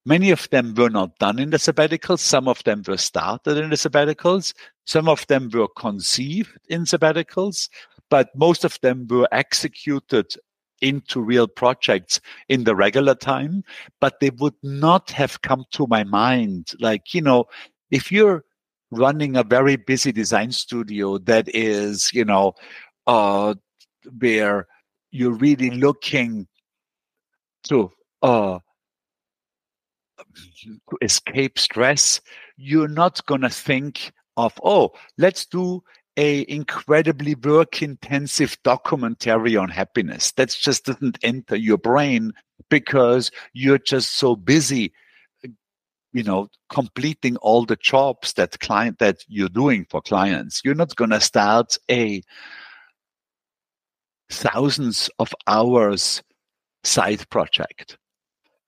[0.04, 2.18] Many of them were not done in the sabbaticals.
[2.18, 4.52] Some of them were started in the sabbaticals.
[4.84, 7.68] Some of them were conceived in sabbaticals,
[8.10, 10.34] but most of them were executed
[10.82, 13.64] into real projects in the regular time,
[14.00, 16.68] but they would not have come to my mind.
[16.80, 17.46] Like, you know,
[17.90, 18.44] if you're
[18.90, 22.52] running a very busy design studio that is, you know,
[23.06, 23.54] uh,
[24.18, 24.66] where
[25.10, 26.46] you're really looking
[27.64, 27.90] to
[28.22, 28.58] uh,
[30.62, 32.20] to escape stress,
[32.56, 35.82] you're not going to think of, oh, let's do
[36.16, 40.32] a incredibly work intensive documentary on happiness.
[40.32, 42.32] That just doesn't enter your brain
[42.68, 44.92] because you're just so busy
[46.14, 50.94] you know completing all the jobs that client that you're doing for clients you're not
[50.96, 52.22] going to start a
[54.30, 56.22] thousands of hours
[56.84, 57.96] side project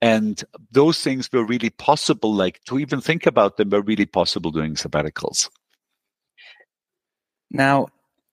[0.05, 4.51] and those things were really possible, like to even think about them were really possible
[4.51, 5.49] doing sabbaticals.
[7.55, 7.87] Now,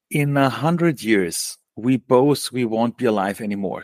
[0.09, 3.83] in a hundred years, we both we won't be alive anymore.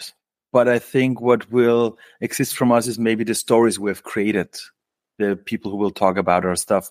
[0.52, 4.50] But I think what will exist from us is maybe the stories we have created,
[5.19, 6.89] the people who will talk about our stuff.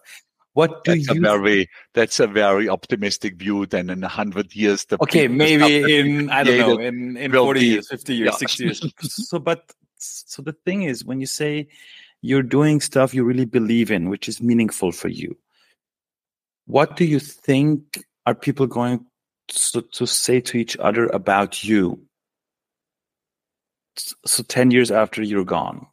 [0.53, 1.19] What do that's you?
[1.19, 3.67] A very, that's a very optimistic view.
[3.67, 7.61] Then in a hundred years, the okay, maybe in I don't know, in in forty
[7.61, 8.37] be, years, fifty years, yeah.
[8.37, 8.87] sixty years.
[9.01, 11.67] so, but so the thing is when you say
[12.23, 15.37] you're doing stuff you really believe in which is meaningful for you
[16.67, 19.07] what do you think are people going
[19.49, 22.01] to, to say to each other about you?
[24.27, 25.87] So 10 years after you're gone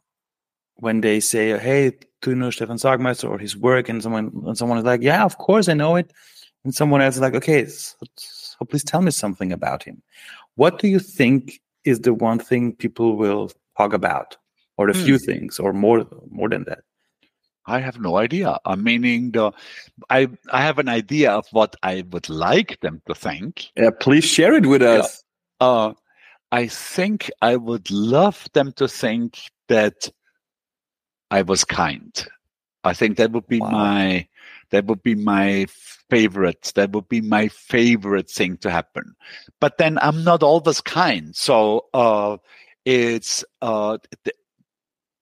[0.76, 3.88] when they say hey do you know stefan sagmeister or his work?
[3.88, 6.12] and someone and someone is like yeah of course i know it.
[6.64, 10.02] And someone else is like okay so, so please tell me something about him.
[10.56, 14.36] What do you think is the one thing people will talk about,
[14.78, 15.04] or a hmm.
[15.04, 16.80] few things, or more more than that?
[17.66, 18.58] I have no idea.
[18.64, 19.52] I meaning the,
[20.10, 23.66] I I have an idea of what I would like them to think.
[23.76, 25.24] Yeah, please share it with us.
[25.60, 25.66] Yeah.
[25.66, 25.92] Uh,
[26.52, 30.08] I think I would love them to think that
[31.30, 32.26] I was kind.
[32.84, 33.70] I think that would be wow.
[33.70, 34.28] my
[34.70, 35.66] that would be my
[36.10, 36.72] favorite.
[36.74, 39.14] That would be my favorite thing to happen.
[39.60, 41.34] But then I'm not always kind.
[41.34, 42.36] So uh,
[42.84, 44.32] it's uh, the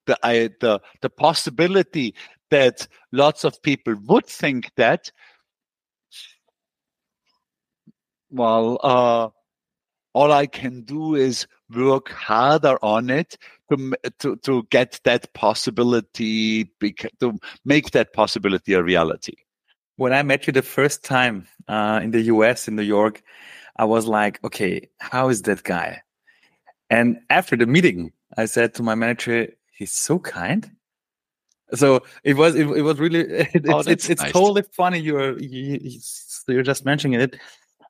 [0.06, 2.14] the, I, the the possibility
[2.52, 5.10] that lots of people would think that
[8.30, 9.28] well uh,
[10.12, 13.38] all I can do is work harder on it
[13.70, 16.64] to to to get that possibility
[17.20, 19.34] to make that possibility a reality.
[19.96, 22.68] When I met you the first time uh, in the U.S.
[22.68, 23.22] in New York,
[23.76, 26.02] I was like, okay, how is that guy?
[26.90, 30.70] And after the meeting, I said to my manager, "He's so kind."
[31.74, 33.20] So it was it, it was really
[33.54, 34.32] it, oh, it's it's, it's nice.
[34.32, 34.98] totally funny.
[34.98, 35.98] You're you,
[36.48, 37.36] you're just mentioning it.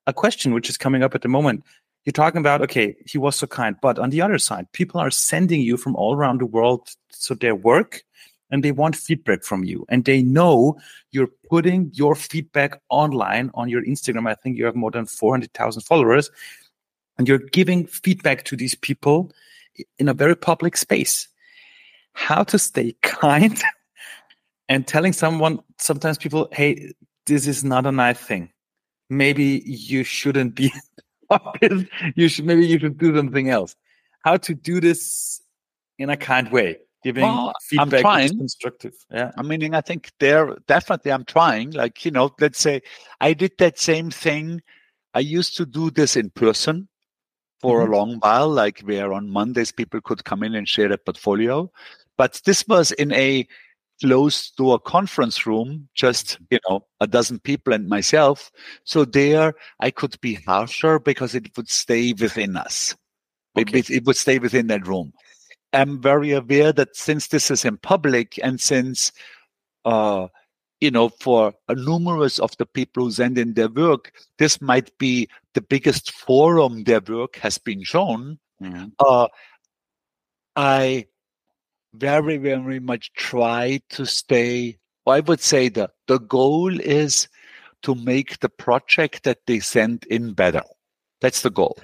[0.07, 1.65] A question which is coming up at the moment.
[2.05, 5.11] You're talking about okay, he was so kind, but on the other side, people are
[5.11, 8.03] sending you from all around the world so their work
[8.51, 10.77] and they want feedback from you and they know
[11.13, 15.81] you're putting your feedback online on your instagram i think you have more than 400000
[15.83, 16.31] followers
[17.19, 19.31] and you're giving feedback to these people
[19.99, 21.29] in a very public space.
[22.13, 23.61] How to stay kind
[24.69, 26.93] and telling someone, sometimes people, hey,
[27.27, 28.51] this is not a nice thing.
[29.11, 30.73] Maybe you shouldn't be
[32.17, 33.77] you should maybe you should do something else.
[34.25, 35.43] How to do this
[35.99, 38.39] in a kind way, giving well, feedback I'm trying.
[38.39, 38.95] constructive.
[39.11, 39.33] Yeah.
[39.37, 41.73] I mean, I think there definitely I'm trying.
[41.73, 42.83] Like, you know, let's say
[43.21, 44.63] I did that same thing.
[45.15, 46.89] I used to do this in person
[47.61, 47.93] for mm-hmm.
[47.93, 51.71] a long while, like where on Mondays people could come in and share a portfolio.
[52.23, 53.49] But this was in a
[54.01, 58.53] closed door conference room, just, you know, a dozen people and myself.
[58.85, 62.95] So there I could be harsher because it would stay within us.
[63.59, 63.81] Okay.
[63.81, 65.13] It, it would stay within that room.
[65.73, 69.11] I'm very aware that since this is in public and since,
[69.85, 70.29] uh,
[70.81, 74.97] you know, for a numerous of the people who send in their work, this might
[74.97, 78.39] be the biggest forum their work has been shown.
[78.63, 78.91] Mm-hmm.
[79.01, 79.27] Uh,
[80.55, 81.07] I
[81.95, 84.79] very, very much try to stay.
[85.07, 87.29] I would say the the goal is
[87.83, 90.63] to make the project that they send in better.
[91.21, 91.79] That's the goal.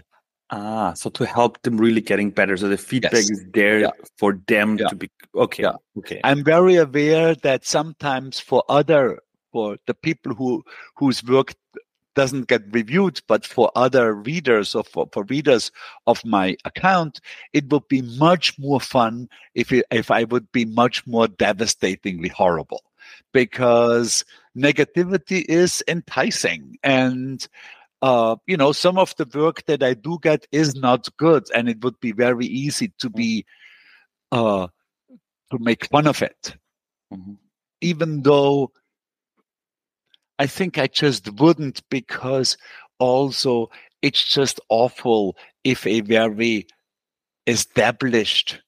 [0.51, 2.57] Ah, so to help them really getting better.
[2.57, 3.31] So the feedback yes.
[3.31, 3.91] is there yeah.
[4.17, 4.89] for them yeah.
[4.89, 5.65] to be okay.
[5.65, 5.77] Yeah.
[5.99, 6.21] Okay.
[6.25, 9.21] I'm very aware that sometimes for other
[9.53, 10.63] for the people who
[10.97, 11.55] whose work
[12.19, 15.71] doesn't get reviewed, but for other readers or for, for readers
[16.09, 17.21] of my account,
[17.53, 22.29] it would be much more fun if it, if I would be much more devastatingly
[22.29, 22.83] horrible
[23.33, 24.25] because
[24.57, 27.47] negativity is enticing and
[28.03, 31.69] uh, you know, some of the work that I do get is not good, and
[31.69, 33.45] it would be very easy to be
[34.31, 34.69] uh,
[35.51, 36.55] to make fun of it,
[37.13, 37.35] mm-hmm.
[37.81, 38.71] even though
[40.39, 42.57] I think I just wouldn't because
[42.99, 43.71] also
[44.03, 46.67] it's just awful if a very
[47.47, 48.61] established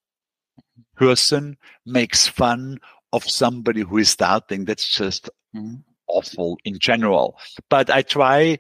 [0.97, 1.57] person
[1.87, 2.79] makes fun
[3.13, 4.65] of somebody who is starting.
[4.65, 5.77] That's just mm-hmm.
[6.09, 7.39] awful in general.
[7.69, 8.59] But I try,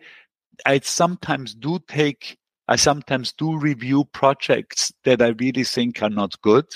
[0.64, 2.38] I sometimes do take,
[2.68, 6.66] I sometimes do review projects that I really think are not good.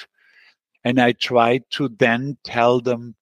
[0.84, 3.14] And I try to then tell them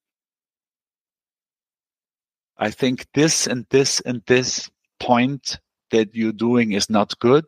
[2.63, 5.59] I think this and this and this point
[5.91, 7.45] that you're doing is not good.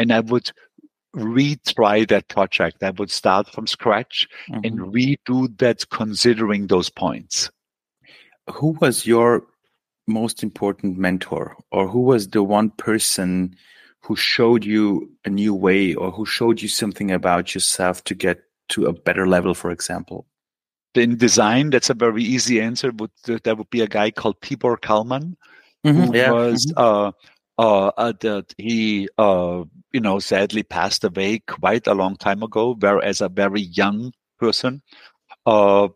[0.00, 0.50] And I would
[1.14, 2.82] retry that project.
[2.82, 4.64] I would start from scratch mm-hmm.
[4.64, 7.50] and redo that considering those points.
[8.50, 9.44] Who was your
[10.08, 13.54] most important mentor, or who was the one person
[14.00, 18.42] who showed you a new way, or who showed you something about yourself to get
[18.70, 20.26] to a better level, for example?
[20.94, 22.90] In design, that's a very easy answer.
[22.92, 23.10] Would
[23.44, 25.36] there would be a guy called Tibor Kalman,
[25.84, 26.30] mm-hmm, who yeah.
[26.30, 26.78] was mm-hmm.
[26.78, 27.12] uh,
[27.58, 32.76] uh, uh, that he uh, you know sadly passed away quite a long time ago,
[32.78, 34.82] whereas a very young person.
[35.46, 35.88] Uh,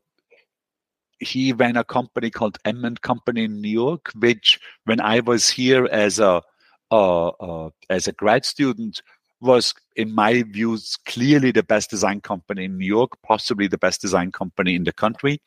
[1.18, 5.48] he ran a company called M and Company in New York, which when I was
[5.48, 6.42] here as a
[6.90, 9.02] uh, uh, as a grad student
[9.40, 14.00] was, in my views, clearly the best design company in New York, possibly the best
[14.00, 15.40] design company in the country.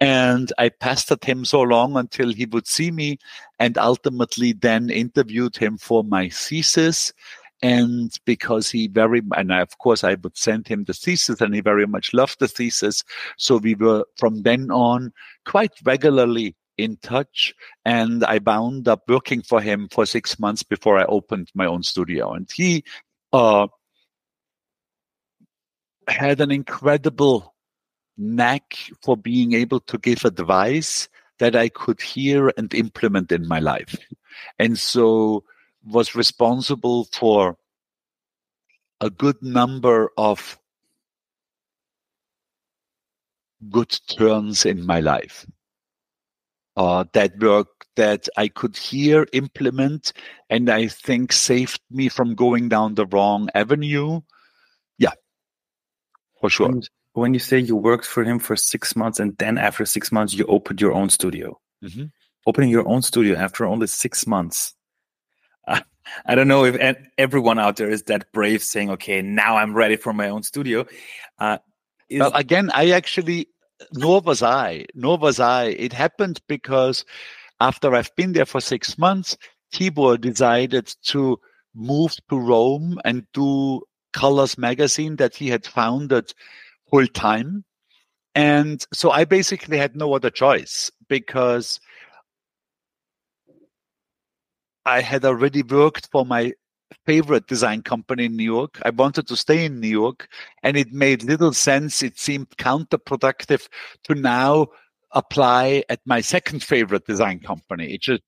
[0.00, 3.18] And I pestered him so long until he would see me
[3.58, 7.12] and ultimately then interviewed him for my thesis.
[7.62, 11.54] And because he very, and I, of course I would send him the thesis and
[11.54, 13.04] he very much loved the thesis.
[13.36, 15.12] So we were from then on
[15.46, 17.54] quite regularly in touch
[17.84, 21.84] and I wound up working for him for six months before I opened my own
[21.84, 22.32] studio.
[22.32, 22.82] And he
[23.32, 23.66] uh,
[26.08, 27.54] had an incredible
[28.16, 31.08] knack for being able to give advice
[31.38, 33.96] that I could hear and implement in my life.
[34.58, 35.44] And so
[35.84, 37.56] was responsible for
[39.00, 40.58] a good number of
[43.70, 45.46] good turns in my life
[46.76, 50.12] uh, that work that I could hear implement,
[50.48, 54.20] and I think saved me from going down the wrong avenue.
[54.98, 55.12] Yeah,
[56.40, 56.68] for sure.
[56.68, 60.10] When, when you say you worked for him for six months, and then after six
[60.10, 62.04] months you opened your own studio, mm-hmm.
[62.46, 64.74] opening your own studio after only six months.
[66.26, 69.96] I don't know if everyone out there is that brave, saying, "Okay, now I'm ready
[69.96, 70.86] for my own studio."
[71.38, 71.58] Uh,
[72.10, 73.48] well, again, I actually
[73.92, 74.86] nor was I.
[74.94, 75.64] Nor was I.
[75.66, 77.04] It happened because
[77.60, 79.36] after I've been there for six months,
[79.72, 81.38] Tibor decided to
[81.74, 86.32] move to Rome and do Colors magazine that he had founded
[86.90, 87.64] full time.
[88.34, 91.80] And so I basically had no other choice because
[94.84, 96.52] I had already worked for my
[97.06, 98.80] favorite design company in New York.
[98.84, 100.28] I wanted to stay in New York
[100.62, 102.02] and it made little sense.
[102.02, 103.68] It seemed counterproductive
[104.04, 104.68] to now
[105.12, 107.94] apply at my second favorite design company.
[107.94, 108.22] It just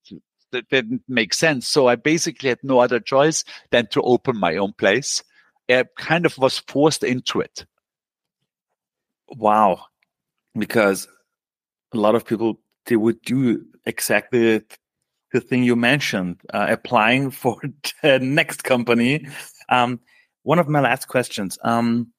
[0.53, 1.67] it didn't make sense.
[1.67, 5.23] So I basically had no other choice than to open my own place.
[5.69, 7.65] I kind of was forced into it.
[9.29, 9.85] Wow.
[10.57, 11.07] Because
[11.93, 14.61] a lot of people they would do exactly
[15.33, 17.57] the thing you mentioned, uh, applying for
[18.01, 19.27] the next company.
[19.69, 19.99] Um,
[20.43, 21.57] one of my last questions.
[21.63, 22.11] Um,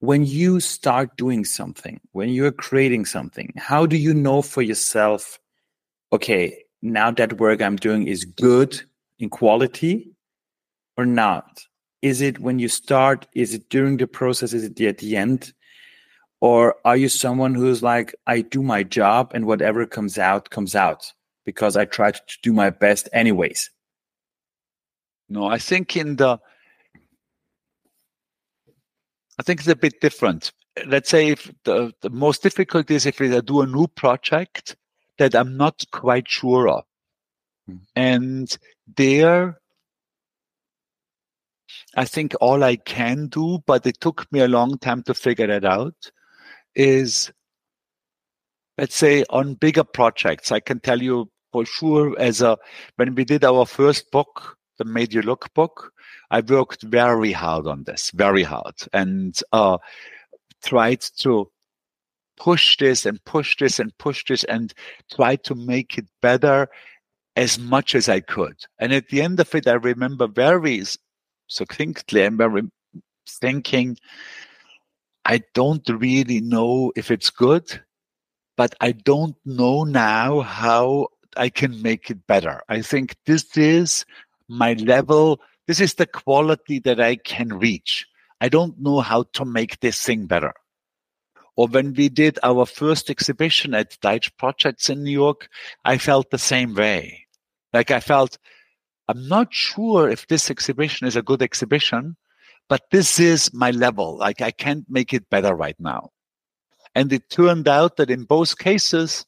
[0.00, 5.38] when you start doing something, when you're creating something, how do you know for yourself,
[6.12, 8.80] okay, now that work I'm doing is good
[9.18, 10.10] in quality
[10.96, 11.62] or not?
[12.02, 13.26] Is it when you start?
[13.34, 14.52] Is it during the process?
[14.52, 15.52] Is it at the end?
[16.40, 20.74] Or are you someone who's like, I do my job and whatever comes out, comes
[20.74, 21.12] out?
[21.46, 23.70] Because I tried to do my best anyways.
[25.30, 26.38] No, I think in the
[29.38, 30.52] I think it's a bit different.
[30.86, 34.76] Let's say if the, the most difficult is if I do a new project
[35.18, 36.84] that I'm not quite sure of.
[37.68, 37.80] Mm.
[37.94, 38.58] And
[38.96, 39.58] there
[41.96, 45.46] I think all I can do, but it took me a long time to figure
[45.46, 46.10] that out,
[46.74, 47.32] is
[48.76, 52.58] let's say on bigger projects, I can tell you for sure as a
[52.96, 55.90] when we did our first book, the Made You Look book,
[56.30, 59.78] I worked very hard on this, very hard, and uh,
[60.62, 61.50] tried to
[62.36, 64.74] push this and push this and push this and
[65.10, 66.68] try to make it better
[67.36, 68.56] as much as I could.
[68.78, 70.82] And at the end of it, I remember very
[71.46, 72.68] succinctly, I remember
[73.26, 73.96] thinking,
[75.24, 77.80] I don't really know if it's good,
[78.58, 82.62] but I don't know now how I can make it better.
[82.68, 84.04] I think this is
[84.48, 85.40] my level.
[85.66, 88.06] This is the quality that I can reach.
[88.40, 90.54] I don't know how to make this thing better.
[91.56, 95.48] Or when we did our first exhibition at Deitch Projects in New York,
[95.84, 97.26] I felt the same way.
[97.72, 98.38] Like I felt,
[99.08, 102.16] I'm not sure if this exhibition is a good exhibition,
[102.68, 104.18] but this is my level.
[104.18, 106.10] Like I can't make it better right now.
[106.94, 109.24] And it turned out that in both cases,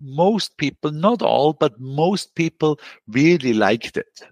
[0.00, 2.78] most people, not all, but most people
[3.08, 4.22] really liked it.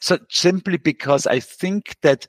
[0.00, 2.26] So simply because I think that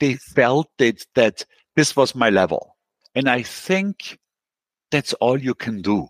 [0.00, 2.76] they felt it, that this was my level.
[3.14, 4.18] And I think
[4.90, 6.08] that's all you can do.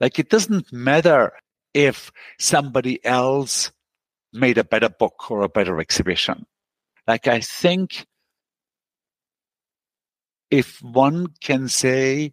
[0.00, 1.32] Like it doesn't matter
[1.74, 3.70] if somebody else
[4.32, 6.44] made a better book or a better exhibition.
[7.06, 8.06] Like I think
[10.50, 12.32] if one can say,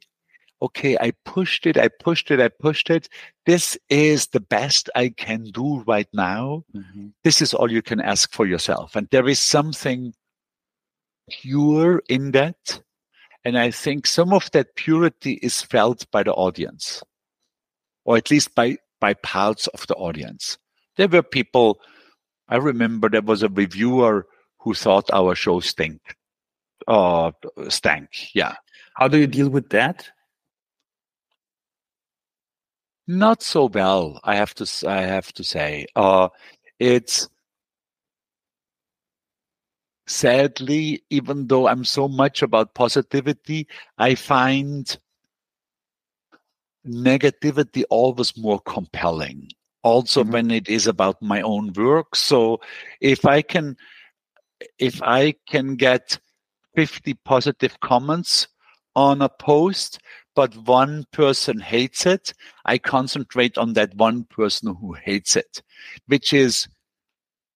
[0.61, 3.07] okay, I pushed it, I pushed it, I pushed it.
[3.45, 6.63] This is the best I can do right now.
[6.75, 7.07] Mm-hmm.
[7.23, 8.95] This is all you can ask for yourself.
[8.95, 10.13] And there is something
[11.29, 12.81] pure in that.
[13.45, 17.01] And I think some of that purity is felt by the audience,
[18.03, 20.57] or at least by, by parts of the audience.
[20.97, 21.79] There were people,
[22.49, 24.27] I remember there was a reviewer
[24.59, 26.01] who thought our show stink.
[26.87, 27.31] Uh,
[27.69, 28.09] stank.
[28.33, 28.55] Yeah.
[28.95, 30.09] How do you deal with that?
[33.09, 34.87] Not so well, I have to.
[34.87, 36.29] I have to say, uh,
[36.77, 37.27] it's
[40.05, 44.95] sadly, even though I'm so much about positivity, I find
[46.85, 49.49] negativity always more compelling.
[49.81, 50.31] Also, mm-hmm.
[50.31, 52.15] when it is about my own work.
[52.15, 52.61] So,
[53.01, 53.75] if I can,
[54.77, 56.19] if I can get
[56.75, 58.47] 50 positive comments
[58.95, 59.97] on a post,
[60.39, 62.33] but one person hates it,
[62.63, 65.61] I concentrate on that one person who hates it,
[66.07, 66.65] which is,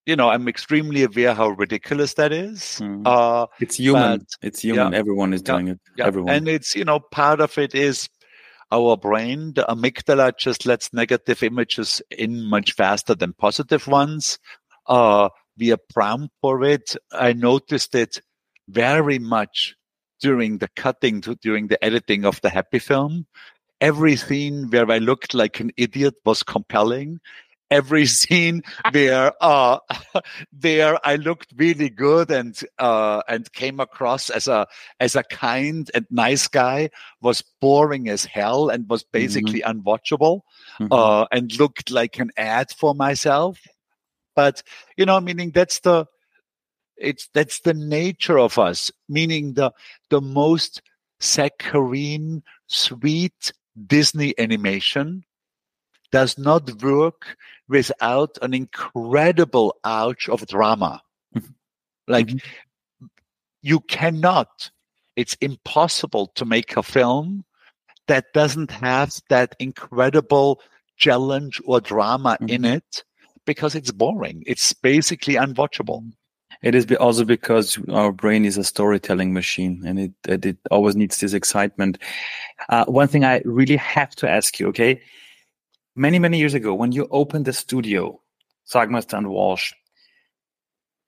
[0.06, 2.82] you know, I'm extremely aware how ridiculous that is.
[2.82, 3.04] Mm.
[3.08, 4.18] Uh, it's human.
[4.18, 4.92] But, it's human.
[4.92, 5.80] Yeah, Everyone is doing yeah, it.
[5.96, 6.06] Yeah.
[6.08, 6.34] Everyone.
[6.34, 8.10] And it's, you know, part of it is
[8.70, 14.40] our brain, the amygdala just lets negative images in much faster than positive ones.
[14.88, 16.98] Uh, we are primed for it.
[17.14, 18.20] I noticed it
[18.68, 19.74] very much
[20.24, 23.28] during the cutting, to, during the editing of the happy film.
[23.82, 27.20] Every scene where I looked like an idiot was compelling.
[27.70, 29.80] Every scene where uh,
[30.54, 34.66] there I looked really good and uh, and came across as a
[35.02, 36.90] as a kind and nice guy
[37.22, 39.82] was boring as hell and was basically mm-hmm.
[39.82, 40.42] unwatchable
[40.80, 40.88] mm-hmm.
[40.90, 43.60] Uh, and looked like an ad for myself.
[44.36, 44.64] But
[44.96, 46.06] you know, meaning that's the
[46.98, 49.72] it's that's the nature of us, meaning the
[50.10, 50.82] the most
[51.20, 53.54] saccharine, sweet
[53.88, 55.24] Disney animation
[56.12, 57.38] does not work
[57.68, 61.02] without an incredible ouch of drama.
[61.36, 61.52] Mm-hmm.
[62.08, 63.08] Like mm-hmm.
[63.62, 64.70] you cannot,
[65.16, 67.46] it's impossible to make a film
[68.08, 70.62] that doesn't have that incredible
[70.98, 72.50] challenge or drama mm-hmm.
[72.50, 73.04] in it
[73.46, 74.44] because it's boring.
[74.46, 76.12] It's basically unwatchable.
[76.64, 80.96] It is also because our brain is a storytelling machine and it, it, it always
[80.96, 81.98] needs this excitement.
[82.70, 85.02] Uh, one thing I really have to ask you, okay?
[85.96, 88.22] Many, many years ago, when you opened the studio,
[88.66, 89.74] Sagmeister and Walsh,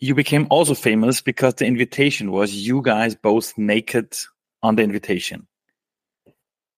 [0.01, 4.13] you became also famous because the invitation was you guys both naked
[4.61, 5.47] on the invitation.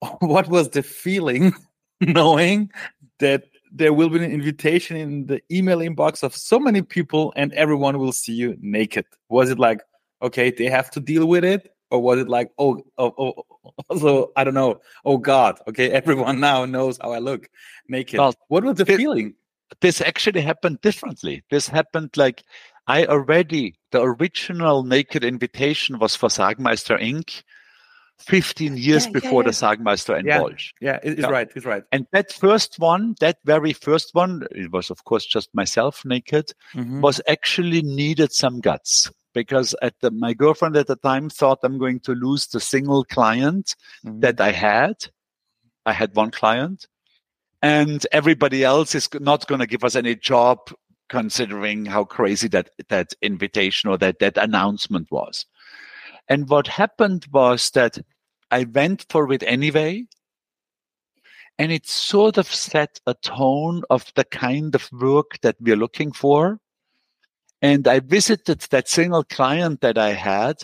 [0.20, 1.54] What was the feeling
[2.00, 2.72] knowing
[3.20, 7.54] that there will be an invitation in the email inbox of so many people and
[7.54, 9.06] everyone will see you naked.
[9.30, 9.82] Was it like
[10.22, 11.74] okay they have to deal with it?
[11.90, 14.80] Or was it like oh oh, oh so i don't know.
[15.06, 15.60] Oh god.
[15.68, 17.50] Okay everyone now knows how i look
[17.88, 18.20] naked.
[18.20, 19.34] Well, what was the this, feeling?
[19.82, 21.44] this actually happened differently.
[21.50, 22.44] This happened like
[22.88, 27.44] i already the original naked invitation was for sagmeister inc
[28.20, 29.44] 15 years yeah, before yeah, yeah.
[29.44, 30.42] the Sagmeister and yeah.
[30.42, 30.74] Walsh.
[30.82, 31.28] Yeah, it's yeah.
[31.28, 31.50] right.
[31.56, 31.84] It's right.
[31.92, 36.52] And that first one, that very first one, it was of course just myself naked,
[36.74, 37.02] mm-hmm.
[37.02, 41.78] was actually needed some guts because at the, my girlfriend at the time thought I'm
[41.78, 44.20] going to lose the single client mm-hmm.
[44.22, 44.96] that I had.
[45.86, 46.88] I had one client
[47.62, 50.60] and everybody else is not going to give us any job
[51.10, 55.46] considering how crazy that that invitation or that that announcement was
[56.30, 57.98] and what happened was that
[58.52, 60.06] i went for it anyway
[61.60, 66.12] and it sort of set a tone of the kind of work that we're looking
[66.12, 66.60] for.
[67.62, 70.58] And i visited that single client that i had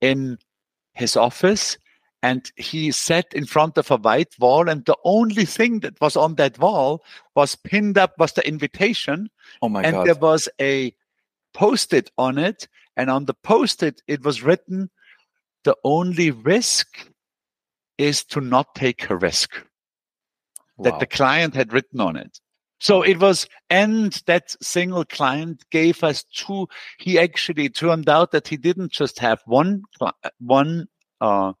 [0.00, 0.38] in
[0.94, 1.78] his office
[2.22, 6.16] and he sat in front of a white wall and the only thing that was
[6.16, 7.04] on that wall
[7.36, 9.28] was pinned up was the invitation.
[9.62, 10.06] Oh my and god.
[10.06, 10.94] there was a
[11.52, 12.66] post-it on it
[12.96, 14.90] and on the post-it it was written
[15.64, 17.10] the only risk
[17.98, 19.50] is to not take a risk
[20.76, 20.90] wow.
[20.90, 22.40] that the client had written on it
[22.80, 26.66] so it was and that single client gave us two
[26.98, 29.82] he actually turned out that he didn't just have one
[30.40, 30.86] one
[31.20, 31.52] uh,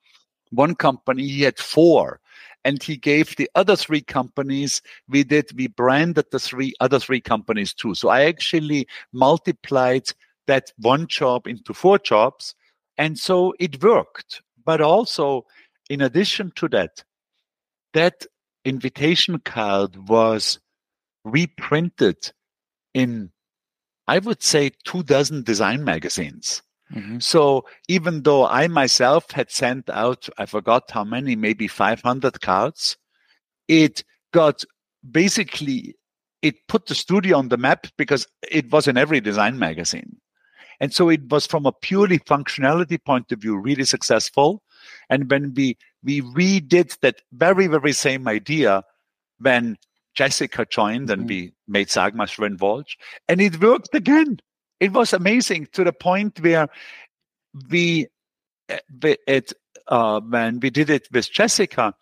[0.54, 2.20] one company, he had four.
[2.66, 7.20] And he gave the other three companies, we did, we branded the three other three
[7.20, 7.94] companies too.
[7.94, 10.10] So I actually multiplied
[10.46, 12.54] that one job into four jobs.
[12.96, 14.42] And so it worked.
[14.64, 15.46] But also,
[15.90, 17.04] in addition to that,
[17.92, 18.26] that
[18.64, 20.58] invitation card was
[21.24, 22.32] reprinted
[22.92, 23.30] in,
[24.06, 26.62] I would say, two dozen design magazines.
[26.94, 27.18] Mm-hmm.
[27.18, 32.96] So even though I myself had sent out, I forgot how many, maybe 500 cards,
[33.68, 34.64] it got
[35.10, 35.96] basically,
[36.42, 40.18] it put the studio on the map because it was in every design magazine.
[40.80, 44.62] And so it was from a purely functionality point of view, really successful.
[45.08, 48.82] And when we, we redid that very, very same idea
[49.38, 49.76] when
[50.14, 51.20] Jessica joined mm-hmm.
[51.20, 52.96] and we made Sagmeister Walsh
[53.28, 54.38] and it worked again
[54.80, 56.68] it was amazing to the point where
[57.70, 58.06] we
[58.68, 58.78] eh,
[59.26, 59.52] it
[59.88, 61.94] uh, when we did it with Jessica,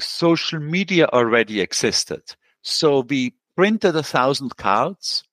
[0.00, 2.22] social media already existed.
[2.62, 5.24] So we printed a thousand cards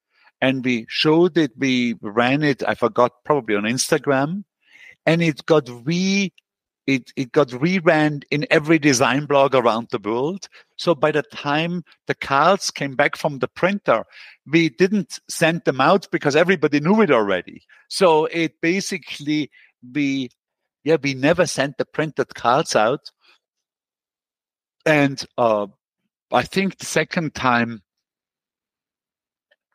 [0.44, 1.54] and we showed it.
[1.58, 2.64] We ran it.
[2.68, 4.44] I forgot probably on Instagram,
[5.06, 6.34] and it got re
[6.86, 10.50] it, it got reran in every design blog around the world.
[10.76, 14.04] So by the time the cards came back from the printer,
[14.52, 17.62] we didn't send them out because everybody knew it already.
[17.88, 19.50] So it basically,
[19.94, 20.30] we,
[20.84, 23.12] yeah, we never sent the printed cards out.
[24.86, 25.68] And uh,
[26.34, 27.82] I think the second time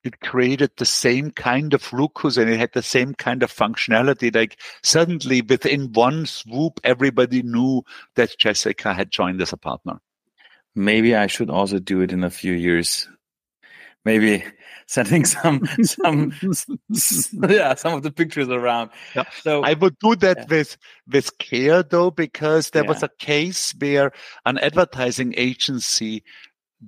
[0.05, 4.35] it created the same kind of ruckus and it had the same kind of functionality.
[4.35, 7.83] Like suddenly within one swoop, everybody knew
[8.15, 10.01] that Jessica had joined as a partner.
[10.75, 13.09] Maybe I should also do it in a few years.
[14.05, 14.45] Maybe
[14.87, 16.33] sending some some
[17.49, 18.91] yeah some of the pictures around.
[19.17, 19.25] Yeah.
[19.43, 20.45] So I would do that yeah.
[20.49, 20.77] with
[21.07, 22.89] with care though because there yeah.
[22.89, 24.13] was a case where
[24.47, 26.23] an advertising agency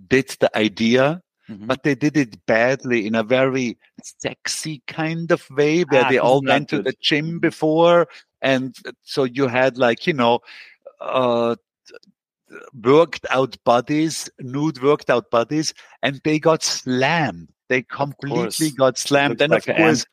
[0.09, 1.21] did the idea
[1.51, 1.67] Mm-hmm.
[1.67, 6.19] But they did it badly in a very sexy kind of way where ah, they
[6.19, 7.39] all went to the gym mm-hmm.
[7.39, 8.07] before.
[8.41, 10.41] And so you had like, you know,
[11.01, 11.57] uh,
[12.83, 17.49] worked out bodies, nude worked out bodies, and they got slammed.
[17.69, 19.41] They completely got slammed.
[19.41, 20.07] And like of course,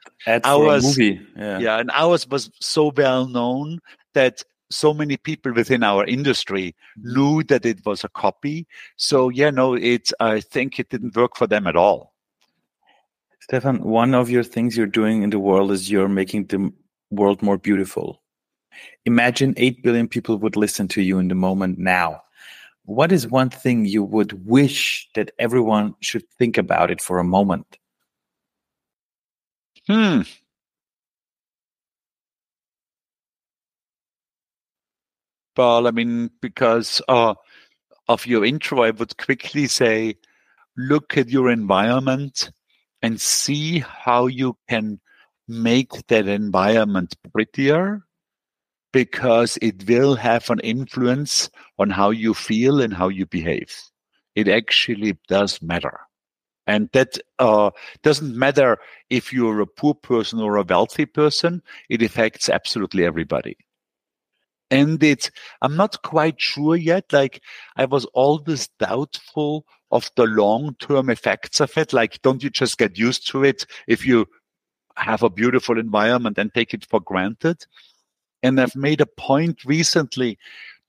[0.43, 1.57] ours, yeah.
[1.59, 3.79] yeah, and ours was so well known
[4.13, 7.13] that so many people within our industry mm-hmm.
[7.13, 8.67] knew that it was a copy.
[8.97, 12.13] So yeah, no, it's I think it didn't work for them at all.
[13.41, 16.71] Stefan, one of your things you're doing in the world is you're making the
[17.11, 18.21] world more beautiful.
[19.05, 22.21] Imagine 8 billion people would listen to you in the moment now.
[22.83, 27.23] What is one thing you would wish that everyone should think about it for a
[27.23, 27.77] moment?
[29.87, 30.21] Hmm.
[35.57, 35.87] Paul.
[35.87, 37.33] I mean, because uh,
[38.07, 40.15] of your intro, I would quickly say,
[40.77, 42.51] look at your environment
[43.01, 44.99] and see how you can
[45.47, 48.03] make that environment prettier
[48.93, 51.49] because it will have an influence
[51.79, 53.73] on how you feel and how you behave.
[54.35, 55.99] It actually does matter.
[56.67, 57.71] And that uh,
[58.03, 58.77] doesn't matter
[59.09, 61.63] if you're a poor person or a wealthy person.
[61.89, 63.57] It affects absolutely everybody
[64.69, 67.41] and it's i'm not quite sure yet like
[67.77, 71.93] i was always doubtful of the long term effects of it.
[71.93, 74.27] Like don't you just get used to it if you
[74.95, 77.65] have a beautiful environment and take it for granted?
[78.43, 80.37] And i've made a point recently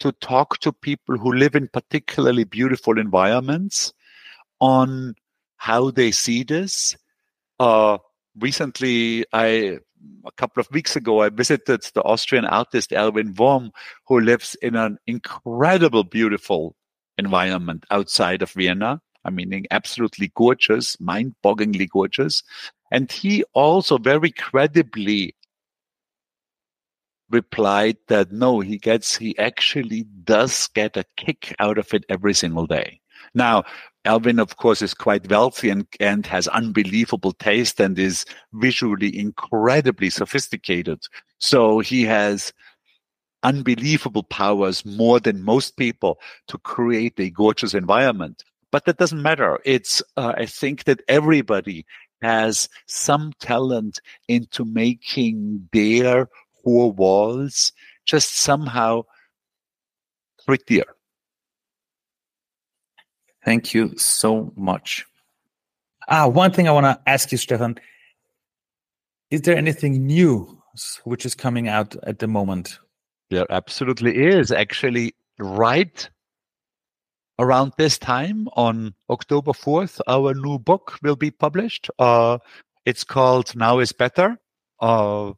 [0.00, 3.92] to talk to people who live in particularly beautiful environments
[4.60, 5.14] on
[5.56, 6.96] how they see this.
[7.58, 7.98] Uh,
[8.38, 9.78] recently i
[10.24, 13.70] a couple of weeks ago, I visited the Austrian artist Erwin Wurm,
[14.06, 16.76] who lives in an incredible, beautiful
[17.16, 19.00] environment outside of Vienna.
[19.24, 22.42] I mean, absolutely gorgeous, mind bogglingly gorgeous.
[22.90, 25.34] And he also very credibly
[27.30, 32.32] replied that no, he gets, he actually does get a kick out of it every
[32.32, 33.00] single day.
[33.34, 33.64] Now,
[34.08, 40.08] Erwin, of course, is quite wealthy and, and has unbelievable taste and is visually incredibly
[40.10, 41.00] sophisticated.
[41.38, 42.52] So he has
[43.42, 48.44] unbelievable powers more than most people to create a gorgeous environment.
[48.72, 49.58] But that doesn't matter.
[49.64, 51.86] It's, uh, I think that everybody
[52.22, 56.28] has some talent into making their
[56.64, 57.72] four walls
[58.06, 59.02] just somehow
[60.46, 60.97] prettier.
[63.44, 65.06] Thank you so much.
[66.08, 67.78] Ah, one thing I want to ask you, Stefan.
[69.30, 70.62] Is there anything new
[71.04, 72.78] which is coming out at the moment?
[73.30, 74.50] There absolutely is.
[74.50, 76.08] Actually, right
[77.38, 81.90] around this time on October 4th, our new book will be published.
[81.98, 82.38] Uh,
[82.86, 84.38] it's called Now is Better.
[84.80, 85.32] Uh,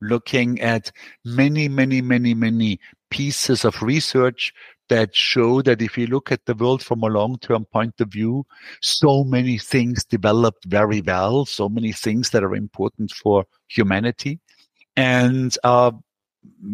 [0.00, 0.90] looking at
[1.24, 4.52] many, many, many, many pieces of research
[4.88, 8.46] that show that if you look at the world from a long-term point of view,
[8.80, 14.40] so many things developed very well, so many things that are important for humanity.
[14.96, 15.92] And uh,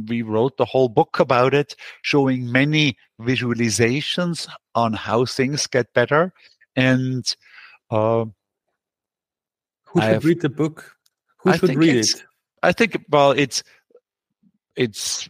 [0.08, 6.32] we wrote the whole book about it, showing many visualizations on how things get better.
[6.76, 7.24] And
[7.90, 8.26] uh,
[9.84, 10.96] who should have, read the book?
[11.38, 12.24] Who should read it?
[12.62, 13.62] I think well, it's
[14.76, 15.28] it's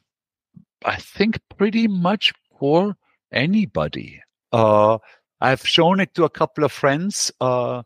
[0.84, 2.32] I think pretty much
[2.62, 2.96] for
[3.32, 4.22] anybody.
[4.52, 4.98] Uh,
[5.40, 7.32] I've shown it to a couple of friends.
[7.40, 7.82] Uh,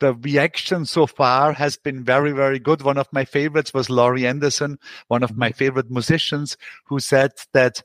[0.00, 2.82] the reaction so far has been very, very good.
[2.82, 4.78] One of my favorites was Laurie Anderson,
[5.08, 7.82] one of my favorite musicians, who said that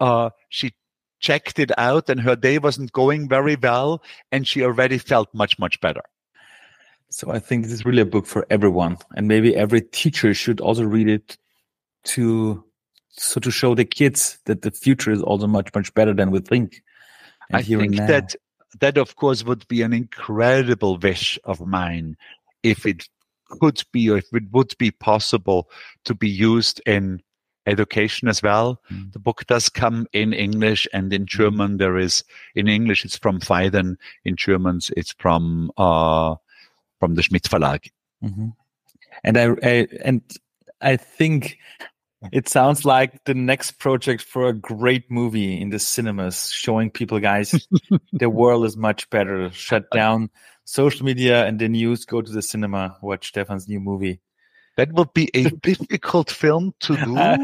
[0.00, 0.72] uh, she
[1.20, 5.58] checked it out and her day wasn't going very well, and she already felt much,
[5.58, 6.04] much better.
[7.10, 10.62] So I think this is really a book for everyone, and maybe every teacher should
[10.62, 11.36] also read it
[12.04, 12.64] to
[13.16, 16.40] so to show the kids that the future is also much much better than we
[16.40, 16.82] think.
[17.52, 18.34] I think that
[18.80, 22.16] that of course would be an incredible wish of mine
[22.62, 23.08] if it
[23.48, 25.70] could be or if it would be possible
[26.04, 27.22] to be used in
[27.66, 28.80] education as well.
[28.90, 29.12] Mm.
[29.12, 31.38] The book does come in English and in mm-hmm.
[31.38, 31.76] German.
[31.78, 36.34] There is in English it's from Phaidon, In German it's from uh,
[36.98, 37.90] from the Schmidt Verlag.
[38.22, 38.48] Mm-hmm.
[39.22, 40.22] And I, I and
[40.80, 41.58] I think
[42.32, 47.20] it sounds like the next project for a great movie in the cinemas, showing people,
[47.20, 47.66] guys,
[48.12, 49.50] the world is much better.
[49.50, 50.30] Shut down
[50.64, 52.04] social media and the news.
[52.04, 52.96] Go to the cinema.
[53.02, 54.20] Watch Stefan's new movie.
[54.76, 57.38] That would be a difficult film to do uh,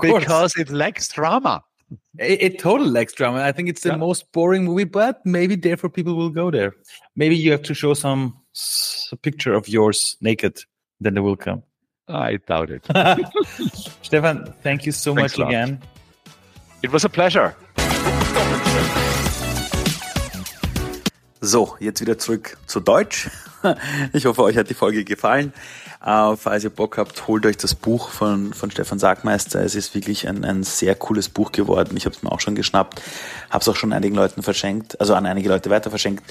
[0.00, 1.62] because it lacks drama.
[2.18, 3.42] It, it, totally lacks drama.
[3.42, 3.96] I think it's the yeah.
[3.96, 6.74] most boring movie, but maybe therefore people will go there.
[7.16, 8.36] Maybe you have to show some
[9.12, 10.58] a picture of yours naked,
[11.00, 11.62] then they will come.
[12.08, 12.82] I doubt it.
[14.12, 15.80] Stefan, thank you so Thanks much again.
[16.82, 17.54] It was a pleasure.
[21.40, 23.30] So, jetzt wieder zurück zu Deutsch.
[24.12, 25.52] Ich hoffe, euch hat die Folge gefallen.
[26.04, 29.62] Uh, falls ihr Bock habt, holt euch das Buch von, von Stefan Sagmeister.
[29.62, 31.96] Es ist wirklich ein, ein sehr cooles Buch geworden.
[31.96, 33.00] Ich habe es mir auch schon geschnappt,
[33.50, 36.24] habe es auch schon einigen Leuten verschenkt, also an einige Leute weiter verschenkt.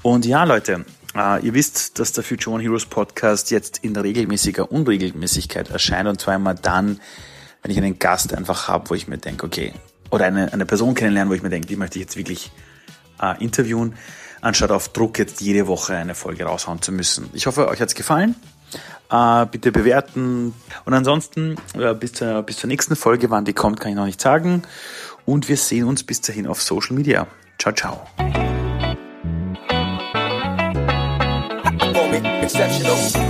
[0.00, 0.86] Und ja, Leute,
[1.16, 6.20] Uh, ihr wisst, dass der Future One Heroes Podcast jetzt in regelmäßiger Unregelmäßigkeit erscheint und
[6.20, 7.00] zwar immer dann,
[7.62, 9.72] wenn ich einen Gast einfach habe, wo ich mir denke, okay,
[10.10, 12.50] oder eine, eine Person kennenlernen, wo ich mir denke, die möchte ich jetzt wirklich
[13.22, 13.94] uh, interviewen,
[14.40, 17.30] anstatt auf Druck jetzt jede Woche eine Folge raushauen zu müssen.
[17.32, 18.34] Ich hoffe, euch hat's gefallen.
[19.12, 20.52] Uh, bitte bewerten.
[20.84, 21.56] Und ansonsten,
[22.00, 24.62] bis, zur, bis zur nächsten Folge, wann die kommt, kann ich noch nicht sagen.
[25.26, 27.28] Und wir sehen uns bis dahin auf Social Media.
[27.58, 28.43] Ciao, ciao.
[32.44, 33.23] Exceptional.